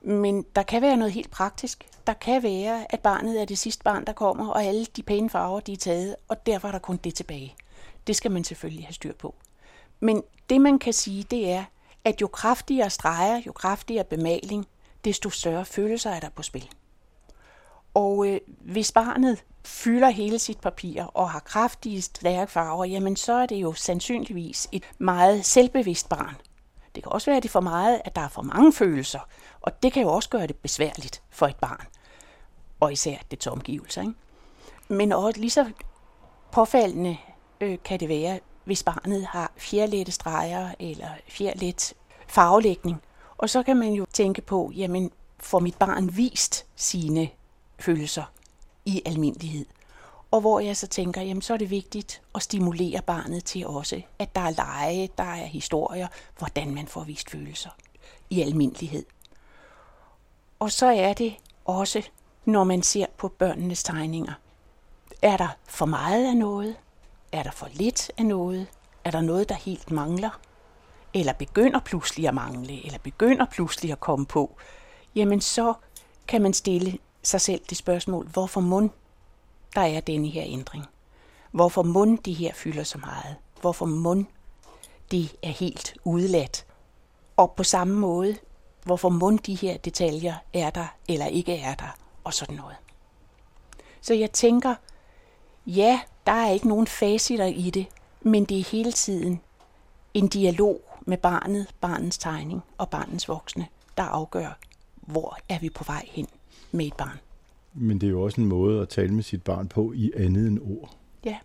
men 0.00 0.44
der 0.56 0.62
kan 0.62 0.82
være 0.82 0.96
noget 0.96 1.12
helt 1.12 1.30
praktisk. 1.30 1.86
Der 2.06 2.12
kan 2.12 2.42
være, 2.42 2.92
at 2.92 3.00
barnet 3.00 3.40
er 3.40 3.44
det 3.44 3.58
sidste 3.58 3.84
barn, 3.84 4.04
der 4.04 4.12
kommer, 4.12 4.48
og 4.48 4.64
alle 4.64 4.84
de 4.84 5.02
pæne 5.02 5.30
farver, 5.30 5.60
de 5.60 5.72
er 5.72 5.76
taget, 5.76 6.16
og 6.28 6.46
derfor 6.46 6.68
er 6.68 6.72
der 6.72 6.78
kun 6.78 6.96
det 6.96 7.14
tilbage. 7.14 7.54
Det 8.06 8.16
skal 8.16 8.30
man 8.30 8.44
selvfølgelig 8.44 8.86
have 8.86 8.94
styr 8.94 9.12
på. 9.12 9.34
Men 10.00 10.22
det 10.50 10.60
man 10.60 10.78
kan 10.78 10.92
sige, 10.92 11.22
det 11.22 11.50
er, 11.50 11.64
at 12.04 12.20
jo 12.20 12.26
kraftigere 12.26 12.90
streger, 12.90 13.42
jo 13.46 13.52
kraftigere 13.52 14.04
bemaling, 14.04 14.66
desto 15.04 15.30
større 15.30 15.64
følelser 15.64 16.10
er 16.10 16.20
der 16.20 16.28
på 16.28 16.42
spil. 16.42 16.68
Og 17.94 18.26
øh, 18.26 18.40
hvis 18.60 18.92
barnet 18.92 19.44
fylder 19.64 20.08
hele 20.08 20.38
sit 20.38 20.60
papir 20.60 21.02
og 21.04 21.30
har 21.30 21.40
kraftige 21.40 22.02
stærke 22.02 22.52
farver, 22.52 22.84
jamen 22.84 23.16
så 23.16 23.32
er 23.32 23.46
det 23.46 23.56
jo 23.56 23.72
sandsynligvis 23.72 24.68
et 24.72 24.84
meget 24.98 25.46
selvbevidst 25.46 26.08
barn. 26.08 26.36
Det 26.94 27.02
kan 27.02 27.12
også 27.12 27.30
være, 27.30 27.36
at 27.36 27.42
det 27.42 27.48
er 27.48 27.52
for 27.52 27.60
meget, 27.60 28.00
at 28.04 28.16
der 28.16 28.22
er 28.22 28.28
for 28.28 28.42
mange 28.42 28.72
følelser, 28.72 29.20
og 29.60 29.82
det 29.82 29.92
kan 29.92 30.02
jo 30.02 30.08
også 30.08 30.28
gøre 30.28 30.46
det 30.46 30.56
besværligt 30.56 31.22
for 31.30 31.46
et 31.46 31.56
barn. 31.56 31.86
Og 32.80 32.92
især 32.92 33.16
det 33.30 33.38
til 33.38 33.52
omgivelser. 33.52 34.02
Ikke? 34.02 34.14
Men 34.88 35.12
også 35.12 35.40
lige 35.40 35.50
så 35.50 35.70
påfaldende 36.52 37.16
øh, 37.60 37.78
kan 37.84 38.00
det 38.00 38.08
være, 38.08 38.40
hvis 38.64 38.82
barnet 38.82 39.26
har 39.26 39.52
fjerlette 39.56 40.12
streger 40.12 40.74
eller 40.78 41.08
fjerlet 41.28 41.94
farvelægning. 42.28 43.02
Og 43.38 43.50
så 43.50 43.62
kan 43.62 43.76
man 43.76 43.92
jo 43.92 44.06
tænke 44.12 44.42
på, 44.42 44.72
jamen 44.76 45.10
får 45.40 45.58
mit 45.58 45.76
barn 45.78 46.16
vist 46.16 46.66
sine 46.76 47.28
følelser 47.78 48.24
i 48.84 49.02
almindelighed? 49.06 49.66
Og 50.30 50.40
hvor 50.40 50.60
jeg 50.60 50.76
så 50.76 50.86
tænker, 50.86 51.22
jamen 51.22 51.42
så 51.42 51.52
er 51.52 51.58
det 51.58 51.70
vigtigt 51.70 52.22
at 52.34 52.42
stimulere 52.42 53.02
barnet 53.02 53.44
til 53.44 53.66
også, 53.66 54.02
at 54.18 54.34
der 54.34 54.40
er 54.40 54.50
lege, 54.50 55.08
der 55.18 55.24
er 55.24 55.46
historier, 55.46 56.08
hvordan 56.38 56.74
man 56.74 56.86
får 56.88 57.04
vist 57.04 57.30
følelser 57.30 57.70
i 58.30 58.42
almindelighed. 58.42 59.04
Og 60.58 60.72
så 60.72 60.86
er 60.86 61.12
det 61.12 61.34
også, 61.64 62.02
når 62.44 62.64
man 62.64 62.82
ser 62.82 63.06
på 63.16 63.28
børnenes 63.28 63.82
tegninger. 63.82 64.32
Er 65.22 65.36
der 65.36 65.48
for 65.64 65.86
meget 65.86 66.26
af 66.28 66.36
noget? 66.36 66.76
Er 67.32 67.42
der 67.42 67.50
for 67.50 67.68
lidt 67.72 68.10
af 68.18 68.26
noget? 68.26 68.66
Er 69.04 69.10
der 69.10 69.20
noget, 69.20 69.48
der 69.48 69.54
helt 69.54 69.90
mangler? 69.90 70.40
Eller 71.14 71.32
begynder 71.32 71.80
pludselig 71.80 72.28
at 72.28 72.34
mangle? 72.34 72.84
Eller 72.84 72.98
begynder 72.98 73.46
pludselig 73.46 73.92
at 73.92 74.00
komme 74.00 74.26
på? 74.26 74.56
Jamen 75.14 75.40
så 75.40 75.74
kan 76.28 76.42
man 76.42 76.54
stille 76.54 76.98
sig 77.22 77.40
selv 77.40 77.60
det 77.70 77.78
spørgsmål, 77.78 78.26
hvorfor 78.26 78.60
mund 78.60 78.90
der 79.74 79.80
er 79.80 80.00
denne 80.00 80.28
her 80.28 80.44
ændring? 80.46 80.84
Hvorfor 81.50 81.82
mund 81.82 82.18
de 82.18 82.32
her 82.32 82.52
fylder 82.54 82.84
så 82.84 82.98
meget? 82.98 83.36
Hvorfor 83.60 83.86
mund 83.86 84.26
de 85.10 85.28
er 85.42 85.48
helt 85.48 85.94
udladt? 86.04 86.66
Og 87.36 87.52
på 87.52 87.64
samme 87.64 87.94
måde, 87.94 88.36
hvorfor 88.84 89.08
mund 89.08 89.38
de 89.38 89.54
her 89.54 89.76
detaljer 89.76 90.34
er 90.54 90.70
der 90.70 90.86
eller 91.08 91.26
ikke 91.26 91.56
er 91.56 91.74
der, 91.74 91.96
og 92.24 92.34
sådan 92.34 92.56
noget. 92.56 92.76
Så 94.00 94.14
jeg 94.14 94.32
tænker, 94.32 94.74
ja, 95.66 96.00
der 96.26 96.32
er 96.32 96.50
ikke 96.50 96.68
nogen 96.68 96.86
facitter 96.86 97.46
i 97.46 97.70
det, 97.70 97.86
men 98.20 98.44
det 98.44 98.58
er 98.58 98.64
hele 98.64 98.92
tiden 98.92 99.40
en 100.14 100.28
dialog 100.28 100.80
med 101.00 101.18
barnet, 101.18 101.66
barnets 101.80 102.18
tegning 102.18 102.62
og 102.78 102.88
barnets 102.88 103.28
voksne, 103.28 103.68
der 103.96 104.02
afgør, 104.02 104.58
hvor 104.96 105.38
er 105.48 105.58
vi 105.58 105.70
på 105.70 105.84
vej 105.84 106.08
hen 106.08 106.28
med 106.72 106.86
et 106.86 106.94
barn. 106.94 107.18
Men 107.74 108.00
det 108.00 108.06
er 108.06 108.10
jo 108.10 108.22
også 108.22 108.40
en 108.40 108.46
måde 108.46 108.82
at 108.82 108.88
tale 108.88 109.14
med 109.14 109.22
sit 109.22 109.42
barn 109.42 109.68
på 109.68 109.92
i 109.92 110.12
andet 110.16 110.46
end 110.46 110.58
ord. 110.62 110.96
Ja. 111.24 111.38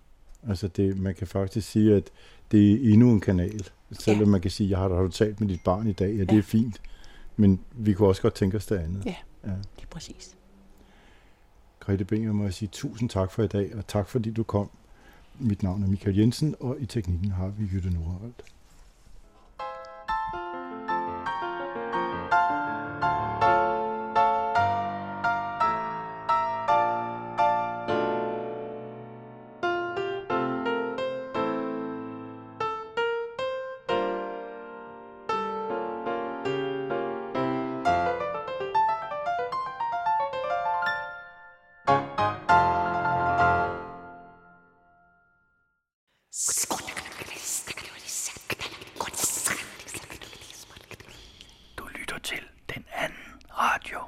Altså 0.47 0.67
det, 0.67 0.97
man 0.97 1.15
kan 1.15 1.27
faktisk 1.27 1.69
sige, 1.69 1.95
at 1.95 2.11
det 2.51 2.71
er 2.71 2.93
endnu 2.93 3.11
en 3.11 3.19
kanal. 3.19 3.69
Selvom 3.91 4.23
ja. 4.23 4.31
man 4.31 4.41
kan 4.41 4.51
sige, 4.51 4.69
jeg 4.69 4.77
har, 4.77 4.89
har 4.89 5.01
du 5.01 5.09
talt 5.09 5.39
med 5.39 5.49
dit 5.49 5.61
barn 5.63 5.88
i 5.88 5.93
dag, 5.93 6.13
ja, 6.15 6.21
det 6.21 6.31
ja. 6.31 6.38
er 6.38 6.41
fint. 6.41 6.81
Men 7.35 7.59
vi 7.71 7.93
kunne 7.93 8.07
også 8.07 8.21
godt 8.21 8.35
tænke 8.35 8.57
os 8.57 8.65
det 8.65 8.77
andet. 8.77 9.05
Ja, 9.05 9.15
ja. 9.43 9.49
det 9.49 9.83
er 9.83 9.88
præcis. 9.89 10.35
Grete 11.79 12.05
Binger 12.05 12.33
må 12.33 12.43
jeg 12.43 12.53
sige 12.53 12.69
tusind 12.71 13.09
tak 13.09 13.31
for 13.31 13.43
i 13.43 13.47
dag, 13.47 13.75
og 13.75 13.88
tak 13.88 14.07
fordi 14.07 14.31
du 14.31 14.43
kom. 14.43 14.69
Mit 15.39 15.63
navn 15.63 15.83
er 15.83 15.88
Michael 15.88 16.17
Jensen, 16.17 16.55
og 16.59 16.77
i 16.79 16.85
teknikken 16.85 17.31
har 17.31 17.47
vi 17.47 17.69
Jytte 17.73 17.89
Nordholdt. 17.89 18.43